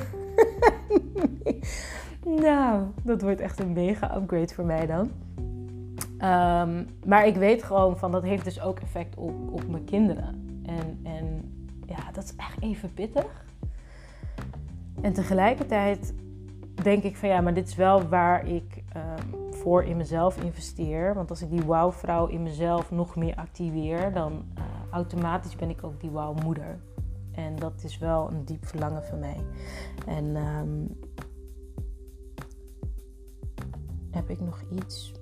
nou, 2.45 2.83
dat 3.03 3.21
wordt 3.21 3.41
echt 3.41 3.59
een 3.59 3.73
mega 3.73 4.15
upgrade 4.17 4.53
voor 4.53 4.65
mij 4.65 4.85
dan. 4.85 5.11
Ehm, 6.19 6.83
maar 7.05 7.27
ik 7.27 7.35
weet 7.35 7.63
gewoon 7.63 7.97
van 7.97 8.11
dat 8.11 8.23
heeft 8.23 8.43
dus 8.43 8.61
ook 8.61 8.79
effect 8.79 9.15
op, 9.15 9.51
op 9.51 9.67
mijn 9.67 9.83
kinderen. 9.83 10.61
En, 10.65 10.99
en 11.03 11.53
ja, 11.85 12.11
dat 12.11 12.23
is 12.23 12.35
echt 12.35 12.61
even 12.61 12.93
pittig. 12.93 13.45
En 15.01 15.13
tegelijkertijd 15.13 16.13
denk 16.83 17.03
ik 17.03 17.17
van 17.17 17.29
ja, 17.29 17.41
maar 17.41 17.53
dit 17.53 17.67
is 17.67 17.75
wel 17.75 18.07
waar 18.07 18.47
ik 18.47 18.83
ehm, 18.93 19.51
voor 19.51 19.83
in 19.83 19.97
mezelf 19.97 20.43
investeer. 20.43 21.13
Want 21.13 21.29
als 21.29 21.41
ik 21.41 21.49
die 21.49 21.63
wauw-vrouw 21.63 22.27
in 22.27 22.43
mezelf 22.43 22.91
nog 22.91 23.15
meer 23.15 23.35
activeer, 23.35 24.13
dan 24.13 24.31
uh, 24.57 24.63
automatisch 24.91 25.55
ben 25.55 25.69
ik 25.69 25.83
ook 25.83 26.01
die 26.01 26.11
wauw-moeder. 26.11 26.79
En 27.31 27.55
dat 27.55 27.83
is 27.83 27.97
wel 27.97 28.31
een 28.31 28.45
diep 28.45 28.65
verlangen 28.65 29.03
van 29.03 29.19
mij. 29.19 29.37
En 30.05 30.35
um, 30.35 30.99
heb 34.11 34.29
ik 34.29 34.39
nog 34.39 34.61
iets 34.71 35.18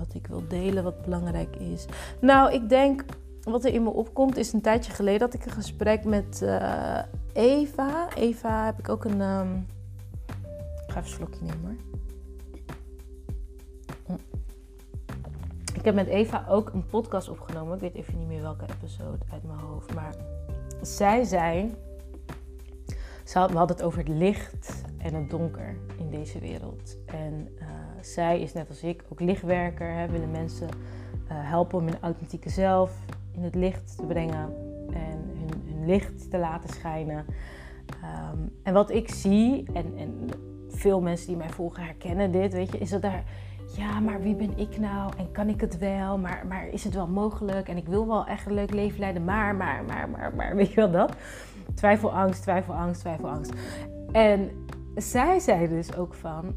wat 0.00 0.14
ik 0.14 0.26
wil 0.26 0.42
delen, 0.48 0.84
wat 0.84 1.02
belangrijk 1.02 1.56
is? 1.56 1.86
Nou, 2.20 2.52
ik 2.52 2.68
denk 2.68 3.04
wat 3.42 3.64
er 3.64 3.74
in 3.74 3.82
me 3.82 3.90
opkomt, 3.90 4.36
is 4.36 4.52
een 4.52 4.60
tijdje 4.60 4.92
geleden 4.92 5.18
dat 5.18 5.34
ik 5.34 5.44
een 5.44 5.50
gesprek 5.50 6.04
met 6.04 6.40
uh, 6.42 6.98
Eva. 7.32 8.08
Eva 8.14 8.64
heb 8.64 8.78
ik 8.78 8.88
ook 8.88 9.04
een. 9.04 9.20
Um... 9.20 9.66
Ik 10.86 10.96
ga 10.96 11.00
even 11.00 11.10
een 11.10 11.16
slokje 11.16 11.44
nemen 11.44 11.60
hoor. 11.64 11.76
Hm. 14.06 14.38
Ik 15.74 15.84
heb 15.84 15.94
met 15.94 16.06
Eva 16.06 16.46
ook 16.48 16.72
een 16.72 16.86
podcast 16.86 17.28
opgenomen. 17.28 17.74
Ik 17.74 17.80
weet 17.80 17.94
even 17.94 18.18
niet 18.18 18.28
meer 18.28 18.42
welke 18.42 18.64
episode 18.78 19.24
uit 19.32 19.44
mijn 19.44 19.58
hoofd. 19.58 19.94
Maar 19.94 20.14
zij 20.82 21.24
zei. 21.24 21.74
We 23.24 23.38
hadden 23.38 23.76
het 23.76 23.82
over 23.82 23.98
het 23.98 24.08
licht 24.08 24.82
en 24.98 25.14
het 25.14 25.30
donker 25.30 25.76
in 25.98 26.10
deze 26.10 26.38
wereld. 26.38 26.96
En 27.06 27.48
uh, 27.58 27.66
zij 28.06 28.40
is 28.40 28.52
net 28.52 28.68
als 28.68 28.82
ik 28.82 29.04
ook 29.08 29.20
lichtwerker. 29.20 29.92
Hè, 29.92 30.08
willen 30.08 30.30
mensen 30.30 30.68
uh, 30.68 30.70
helpen 31.28 31.78
om 31.78 31.86
hun 31.86 32.00
authentieke 32.00 32.48
zelf 32.48 32.92
in 33.32 33.42
het 33.42 33.54
licht 33.54 33.96
te 33.96 34.02
brengen 34.02 34.54
en 34.92 35.30
hun, 35.34 35.62
hun 35.74 35.86
licht 35.86 36.30
te 36.30 36.38
laten 36.38 36.68
schijnen. 36.68 37.26
Um, 38.32 38.52
en 38.62 38.72
wat 38.72 38.90
ik 38.90 39.10
zie, 39.10 39.66
en, 39.72 39.96
en 39.96 40.28
veel 40.68 41.00
mensen 41.00 41.26
die 41.26 41.36
mij 41.36 41.50
volgen 41.50 41.82
herkennen 41.82 42.32
dit, 42.32 42.52
weet 42.52 42.72
je, 42.72 42.78
is 42.78 42.90
dat 42.90 43.02
daar, 43.02 43.24
ja, 43.76 44.00
maar 44.00 44.22
wie 44.22 44.34
ben 44.34 44.58
ik 44.58 44.78
nou? 44.78 45.12
En 45.18 45.32
kan 45.32 45.48
ik 45.48 45.60
het 45.60 45.78
wel? 45.78 46.18
Maar, 46.18 46.44
maar 46.48 46.68
is 46.68 46.84
het 46.84 46.94
wel 46.94 47.06
mogelijk? 47.06 47.68
En 47.68 47.76
ik 47.76 47.86
wil 47.86 48.06
wel 48.06 48.26
echt 48.26 48.46
een 48.46 48.54
leuk 48.54 48.72
leven 48.72 49.00
leiden, 49.00 49.24
maar, 49.24 49.54
maar, 49.54 49.84
maar, 49.84 50.08
maar, 50.08 50.34
maar, 50.34 50.56
weet 50.56 50.68
je 50.68 50.74
wel 50.74 50.90
dat? 50.90 51.12
Twijfelangst, 51.74 52.42
twijfelangst, 52.42 53.00
twijfelangst. 53.00 53.52
En 54.12 54.50
zij 54.94 55.38
zei 55.38 55.68
dus 55.68 55.96
ook 55.96 56.14
van, 56.14 56.44
um, 56.44 56.54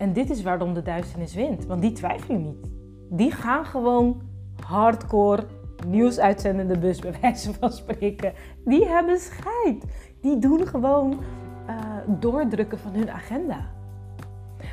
en 0.00 0.12
dit 0.12 0.30
is 0.30 0.42
waarom 0.42 0.74
de 0.74 0.82
duisternis 0.82 1.34
wint, 1.34 1.66
want 1.66 1.80
die 1.80 1.92
twijfelen 1.92 2.42
niet. 2.42 2.70
Die 3.10 3.32
gaan 3.32 3.64
gewoon 3.64 4.20
hardcore 4.66 5.42
nieuwsuitzendende 5.86 6.78
bus, 6.78 6.98
bij 6.98 7.14
wijze 7.20 7.52
van 7.54 7.72
spreken, 7.82 8.32
die 8.64 8.86
hebben 8.86 9.18
scheid. 9.18 9.84
Die 10.20 10.38
doen 10.38 10.66
gewoon 10.66 11.20
uh, 11.68 11.74
doordrukken 12.06 12.78
van 12.78 12.92
hun 12.92 13.10
agenda. 13.10 13.68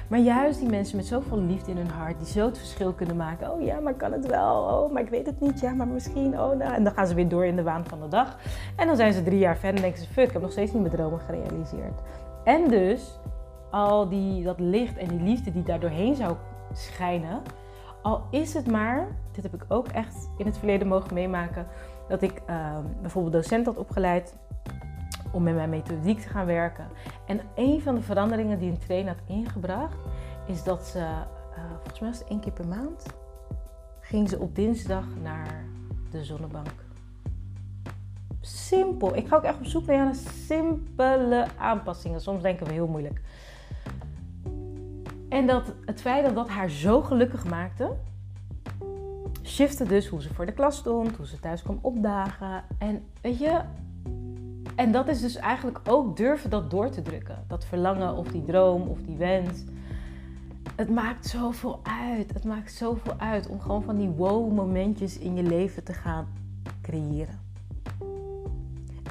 Maar 0.08 0.20
juist 0.20 0.60
die 0.60 0.70
mensen 0.70 0.98
met 0.98 1.06
zoveel 1.06 1.42
liefde 1.42 1.72
in 1.72 1.78
hun 1.78 1.90
hart, 1.90 2.18
die 2.18 2.28
zo 2.28 2.46
het 2.46 2.58
verschil 2.58 2.94
kunnen 2.94 3.16
maken. 3.16 3.52
Oh 3.52 3.62
ja, 3.62 3.80
maar 3.80 3.94
kan 3.94 4.12
het 4.12 4.26
wel? 4.26 4.56
Oh, 4.56 4.92
maar 4.92 5.02
ik 5.02 5.10
weet 5.10 5.26
het 5.26 5.40
niet. 5.40 5.60
Ja, 5.60 5.74
maar 5.74 5.88
misschien. 5.88 6.40
Oh, 6.40 6.58
nou. 6.58 6.74
En 6.74 6.84
dan 6.84 6.94
gaan 6.94 7.08
ze 7.08 7.13
weer 7.13 7.30
door 7.30 7.46
in 7.46 7.56
de 7.56 7.63
waan 7.63 7.86
van 7.86 8.00
de 8.02 8.08
dag. 8.08 8.38
En 8.76 8.88
dan 8.88 8.96
zijn 8.96 9.13
ze 9.13 9.24
drie 9.24 9.40
jaar 9.40 9.58
verder 9.58 9.76
en 9.76 9.82
denken 9.82 10.02
ze: 10.02 10.08
fuck, 10.13 10.28
ik 10.28 10.34
heb 10.34 10.42
nog 10.42 10.52
steeds 10.52 10.72
niet 10.72 10.82
mijn 10.82 10.96
dromen 10.96 11.20
gerealiseerd. 11.20 12.02
En 12.44 12.70
dus 12.70 13.20
al 13.69 14.10
die, 14.10 14.43
dat 14.43 14.60
licht 14.60 14.97
en 14.97 15.08
die 15.08 15.21
liefde 15.21 15.51
die 15.51 15.63
daar 15.63 15.80
doorheen 15.80 16.15
zou 16.15 16.36
schijnen, 16.73 17.41
al 18.01 18.21
is 18.32 18.53
het 18.53 18.71
maar, 18.71 19.08
dit 19.32 19.43
heb 19.43 19.53
ik 19.53 19.65
ook 19.67 19.88
echt 19.88 20.30
in 20.38 20.45
het 20.45 20.58
verleden 20.58 20.88
mogen 20.88 21.13
meemaken, 21.13 21.67
dat 22.08 22.21
ik 22.21 22.41
uh, 22.49 22.77
bijvoorbeeld 23.01 23.34
docent 23.34 23.65
had 23.65 23.77
opgeleid 23.77 24.38
om 25.32 25.43
met 25.43 25.56
mijn 25.56 25.69
methodiek 25.69 26.19
te 26.19 26.27
gaan 26.27 26.45
werken. 26.45 26.88
En 27.25 27.41
een 27.56 27.82
van 27.82 27.95
de 27.95 28.01
veranderingen 28.01 28.60
die 28.60 28.69
een 28.69 28.77
trainer 28.77 29.15
had 29.15 29.38
ingebracht, 29.38 29.97
is 30.45 30.63
dat 30.63 30.86
ze, 30.86 30.99
uh, 30.99 31.06
volgens 31.73 31.99
mij 31.99 32.10
was 32.10 32.19
het 32.19 32.27
één 32.27 32.39
keer 32.39 32.51
per 32.51 32.67
maand, 32.67 33.06
ging 33.99 34.30
ze 34.30 34.39
op 34.39 34.56
dinsdag 34.56 35.06
naar 35.21 35.63
de 36.12 36.23
zonnebank. 36.23 36.86
Simpel. 38.41 39.15
Ik 39.15 39.27
ga 39.27 39.36
ook 39.36 39.43
echt 39.43 39.58
op 39.58 39.65
zoek 39.65 39.86
naar 39.86 40.15
simpele 40.45 41.45
aanpassingen. 41.58 42.21
Soms 42.21 42.41
denken 42.41 42.65
we 42.65 42.73
heel 42.73 42.88
moeilijk. 42.88 43.21
En 45.30 45.48
dat 45.48 45.74
het 45.86 46.02
feit 46.02 46.26
dat 46.26 46.36
dat 46.36 46.50
haar 46.50 46.70
zo 46.70 47.02
gelukkig 47.02 47.46
maakte, 47.46 47.96
shifte 49.44 49.84
dus 49.84 50.08
hoe 50.08 50.22
ze 50.22 50.34
voor 50.34 50.46
de 50.46 50.52
klas 50.52 50.78
stond, 50.78 51.16
hoe 51.16 51.28
ze 51.28 51.40
thuis 51.40 51.62
kwam 51.62 51.80
opdagen. 51.82 52.63
En 52.78 53.04
weet 53.22 53.40
je, 53.40 53.62
en 54.76 54.92
dat 54.92 55.08
is 55.08 55.22
dus 55.22 55.36
eigenlijk 55.36 55.80
ook 55.84 56.18
durven 56.18 56.50
dat 56.50 56.70
door 56.70 56.90
te 56.90 57.02
drukken. 57.02 57.44
Dat 57.48 57.66
verlangen 57.66 58.16
of 58.16 58.28
die 58.28 58.44
droom 58.44 58.88
of 58.88 59.02
die 59.02 59.18
wens. 59.18 59.63
Het 60.76 60.90
maakt 60.90 61.28
zoveel 61.28 61.80
uit. 61.84 62.34
Het 62.34 62.44
maakt 62.44 62.74
zoveel 62.74 63.13
uit 63.18 63.48
om 63.48 63.60
gewoon 63.60 63.84
van 63.84 63.98
die 63.98 64.10
wow 64.10 64.54
momentjes 64.54 65.18
in 65.18 65.36
je 65.36 65.44
leven 65.44 65.84
te 65.84 65.94
gaan 65.94 66.28
creëren. 66.82 67.40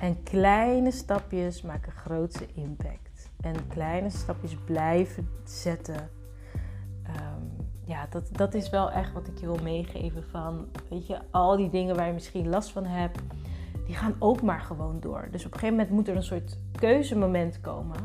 En 0.00 0.22
kleine 0.22 0.90
stapjes 0.90 1.62
maken 1.62 1.92
grootste 1.92 2.46
impact 2.54 3.05
en 3.46 3.68
kleine 3.68 4.10
stapjes 4.10 4.56
blijven 4.64 5.28
zetten. 5.44 6.10
Um, 7.06 7.66
ja, 7.84 8.06
dat, 8.10 8.28
dat 8.32 8.54
is 8.54 8.70
wel 8.70 8.90
echt 8.90 9.12
wat 9.12 9.26
ik 9.26 9.38
je 9.38 9.46
wil 9.46 9.58
meegeven 9.62 10.24
van, 10.30 10.66
weet 10.90 11.06
je, 11.06 11.18
al 11.30 11.56
die 11.56 11.70
dingen 11.70 11.96
waar 11.96 12.06
je 12.06 12.12
misschien 12.12 12.48
last 12.48 12.70
van 12.72 12.84
hebt, 12.84 13.20
die 13.86 13.94
gaan 13.94 14.14
ook 14.18 14.42
maar 14.42 14.60
gewoon 14.60 15.00
door. 15.00 15.28
Dus 15.30 15.46
op 15.46 15.52
een 15.52 15.58
gegeven 15.58 15.76
moment 15.76 15.94
moet 15.94 16.08
er 16.08 16.16
een 16.16 16.22
soort 16.22 16.58
keuzemoment 16.72 17.60
komen. 17.60 17.96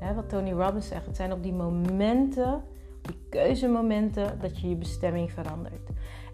Hè, 0.00 0.14
wat 0.14 0.28
Tony 0.28 0.52
Robbins 0.52 0.88
zegt, 0.88 1.06
het 1.06 1.16
zijn 1.16 1.32
op 1.32 1.42
die 1.42 1.52
momenten, 1.52 2.62
die 3.02 3.18
keuzemomenten, 3.30 4.38
dat 4.40 4.60
je 4.60 4.68
je 4.68 4.76
bestemming 4.76 5.32
verandert. 5.32 5.90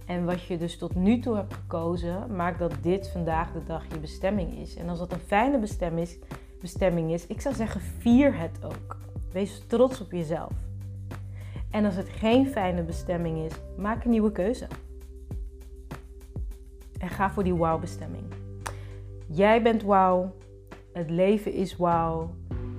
En 0.06 0.24
wat 0.24 0.42
je 0.42 0.58
dus 0.58 0.78
tot 0.78 0.94
nu 0.94 1.18
toe 1.18 1.36
hebt 1.36 1.54
gekozen, 1.54 2.36
maakt 2.36 2.58
dat 2.58 2.74
dit 2.80 3.08
vandaag 3.08 3.52
de 3.52 3.64
dag 3.64 3.84
je 3.88 3.98
bestemming 3.98 4.58
is. 4.58 4.76
En 4.76 4.88
als 4.88 4.98
dat 4.98 5.12
een 5.12 5.18
fijne 5.18 5.58
bestemming 5.58 6.06
is, 6.06 6.18
bestemming 6.62 7.12
is, 7.12 7.26
ik 7.26 7.40
zou 7.40 7.54
zeggen, 7.54 7.80
vier 7.80 8.38
het 8.38 8.64
ook. 8.64 8.96
Wees 9.32 9.62
trots 9.66 10.00
op 10.00 10.12
jezelf. 10.12 10.52
En 11.70 11.84
als 11.84 11.96
het 11.96 12.08
geen 12.08 12.46
fijne 12.46 12.82
bestemming 12.82 13.38
is, 13.38 13.52
maak 13.76 14.04
een 14.04 14.10
nieuwe 14.10 14.32
keuze. 14.32 14.66
En 16.98 17.08
ga 17.08 17.30
voor 17.30 17.44
die 17.44 17.54
wow-bestemming. 17.54 18.24
Jij 19.26 19.62
bent 19.62 19.82
wauw. 19.82 20.34
Het 20.92 21.10
leven 21.10 21.52
is 21.52 21.76
wauw. 21.76 22.30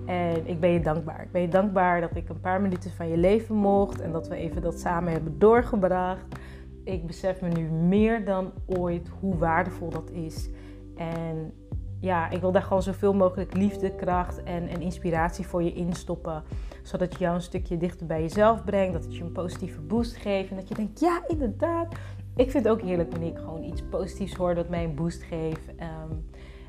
En 0.06 0.48
ik 0.48 0.60
ben 0.60 0.70
je 0.70 0.80
dankbaar. 0.80 1.22
Ik 1.22 1.32
ben 1.32 1.42
je 1.42 1.48
dankbaar 1.48 2.02
dat 2.02 2.16
ik 2.16 2.30
een 2.30 2.40
paar 2.40 2.62
minuten 2.62 2.92
van 2.92 3.08
je 3.08 3.18
leven 3.18 3.56
mocht 3.56 4.02
en 4.02 4.12
dat 4.12 4.28
we 4.28 4.36
even 4.36 4.62
dat 4.62 4.80
samen 4.80 5.12
hebben 5.12 5.40
doorgebracht. 5.40 6.26
Ik 6.84 7.08
besef 7.08 7.42
me 7.42 7.48
nu 7.50 7.70
meer 7.70 8.26
dan 8.26 8.52
ooit 8.66 9.10
hoe 9.20 9.38
waardevol 9.38 9.90
dat 9.90 10.10
is. 10.12 10.50
En 10.96 11.54
ja, 12.04 12.30
ik 12.30 12.42
wil 12.42 12.52
daar 12.52 12.62
gewoon 12.62 12.84
zoveel 12.84 13.14
mogelijk 13.14 13.54
liefde, 13.54 13.96
kracht 13.96 14.44
en, 14.44 14.68
en 14.68 14.82
inspiratie 14.82 15.48
voor 15.48 15.64
je 15.64 15.74
instoppen. 15.74 16.44
Zodat 16.82 17.14
je 17.14 17.20
jou 17.20 17.36
een 17.36 17.42
stukje 17.42 17.78
dichter 17.78 18.06
bij 18.06 18.22
jezelf 18.22 18.64
brengt. 18.64 18.94
Dat 18.94 19.04
het 19.04 19.16
je 19.16 19.24
een 19.24 19.32
positieve 19.32 19.82
boost 19.82 20.16
geeft. 20.16 20.50
En 20.50 20.56
dat 20.56 20.68
je 20.68 20.76
denkt, 20.76 21.00
ja, 21.00 21.24
inderdaad. 21.28 21.94
Ik 22.36 22.52
vind 22.52 22.64
het 22.64 22.74
ook 22.74 22.82
heerlijk 22.82 23.12
wanneer 23.12 23.30
ik 23.30 23.38
gewoon 23.38 23.64
iets 23.64 23.82
positiefs 23.90 24.36
hoor 24.36 24.56
dat 24.56 24.70
mij 24.70 24.84
een 24.84 24.96
boost 24.96 25.24
geeft. 25.24 25.68
Um, 25.70 26.26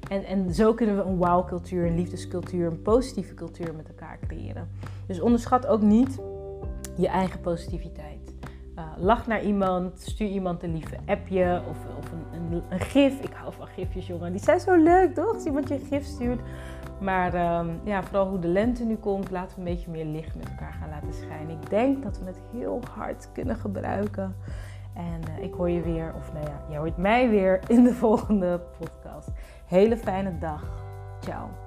en, 0.09 0.25
en 0.25 0.55
zo 0.55 0.75
kunnen 0.75 0.97
we 0.97 1.03
een 1.03 1.16
wow-cultuur, 1.16 1.87
een 1.87 1.94
liefdescultuur, 1.94 2.66
een 2.66 2.83
positieve 2.83 3.35
cultuur 3.35 3.75
met 3.75 3.88
elkaar 3.88 4.18
creëren. 4.27 4.68
Dus 5.07 5.20
onderschat 5.20 5.66
ook 5.66 5.83
niet 5.83 6.18
je 6.97 7.09
eigen 7.09 7.40
positiviteit. 7.40 8.34
Uh, 8.78 8.84
lach 8.96 9.26
naar 9.26 9.42
iemand, 9.42 10.00
stuur 10.00 10.28
iemand 10.28 10.62
een 10.62 10.72
lieve 10.72 10.96
appje 11.06 11.62
of, 11.68 11.76
een, 12.12 12.52
een, 12.52 12.62
een, 12.68 12.80
gif. 12.80 13.20
Ik 13.20 13.32
hou 13.32 13.52
van 13.52 13.66
gifjes, 13.66 14.06
jongen. 14.06 14.32
Die 14.32 14.40
zijn 14.40 14.60
zo 14.60 14.74
leuk, 14.74 15.14
toch? 15.14 15.34
Als 15.34 15.44
iemand 15.44 15.68
je 15.68 15.74
een 15.74 15.87
gif 15.87 16.04
stuurt. 16.04 16.40
Maar 17.00 17.58
um, 17.58 17.80
ja, 17.84 18.02
vooral 18.02 18.28
hoe 18.28 18.38
de 18.38 18.48
lente 18.48 18.84
nu 18.84 18.96
komt, 18.96 19.30
laten 19.30 19.56
we 19.56 19.62
een 19.62 19.76
beetje 19.76 19.90
meer 19.90 20.04
licht 20.04 20.34
met 20.34 20.48
elkaar 20.48 20.72
gaan 20.72 20.88
laten 20.88 21.12
schijnen. 21.12 21.60
Ik 21.60 21.70
denk 21.70 22.02
dat 22.02 22.18
we 22.18 22.24
het 22.24 22.40
heel 22.52 22.80
hard 22.94 23.28
kunnen 23.32 23.56
gebruiken. 23.56 24.37
En 24.94 25.20
uh, 25.38 25.44
ik 25.44 25.54
hoor 25.54 25.70
je 25.70 25.80
weer, 25.80 26.14
of 26.16 26.32
nou 26.32 26.46
ja, 26.46 26.62
jij 26.68 26.78
hoort 26.78 26.96
mij 26.96 27.28
weer 27.28 27.60
in 27.66 27.84
de 27.84 27.94
volgende 28.04 28.60
podcast. 28.78 29.30
Hele 29.66 29.96
fijne 29.96 30.38
dag. 30.38 30.64
Ciao. 31.20 31.63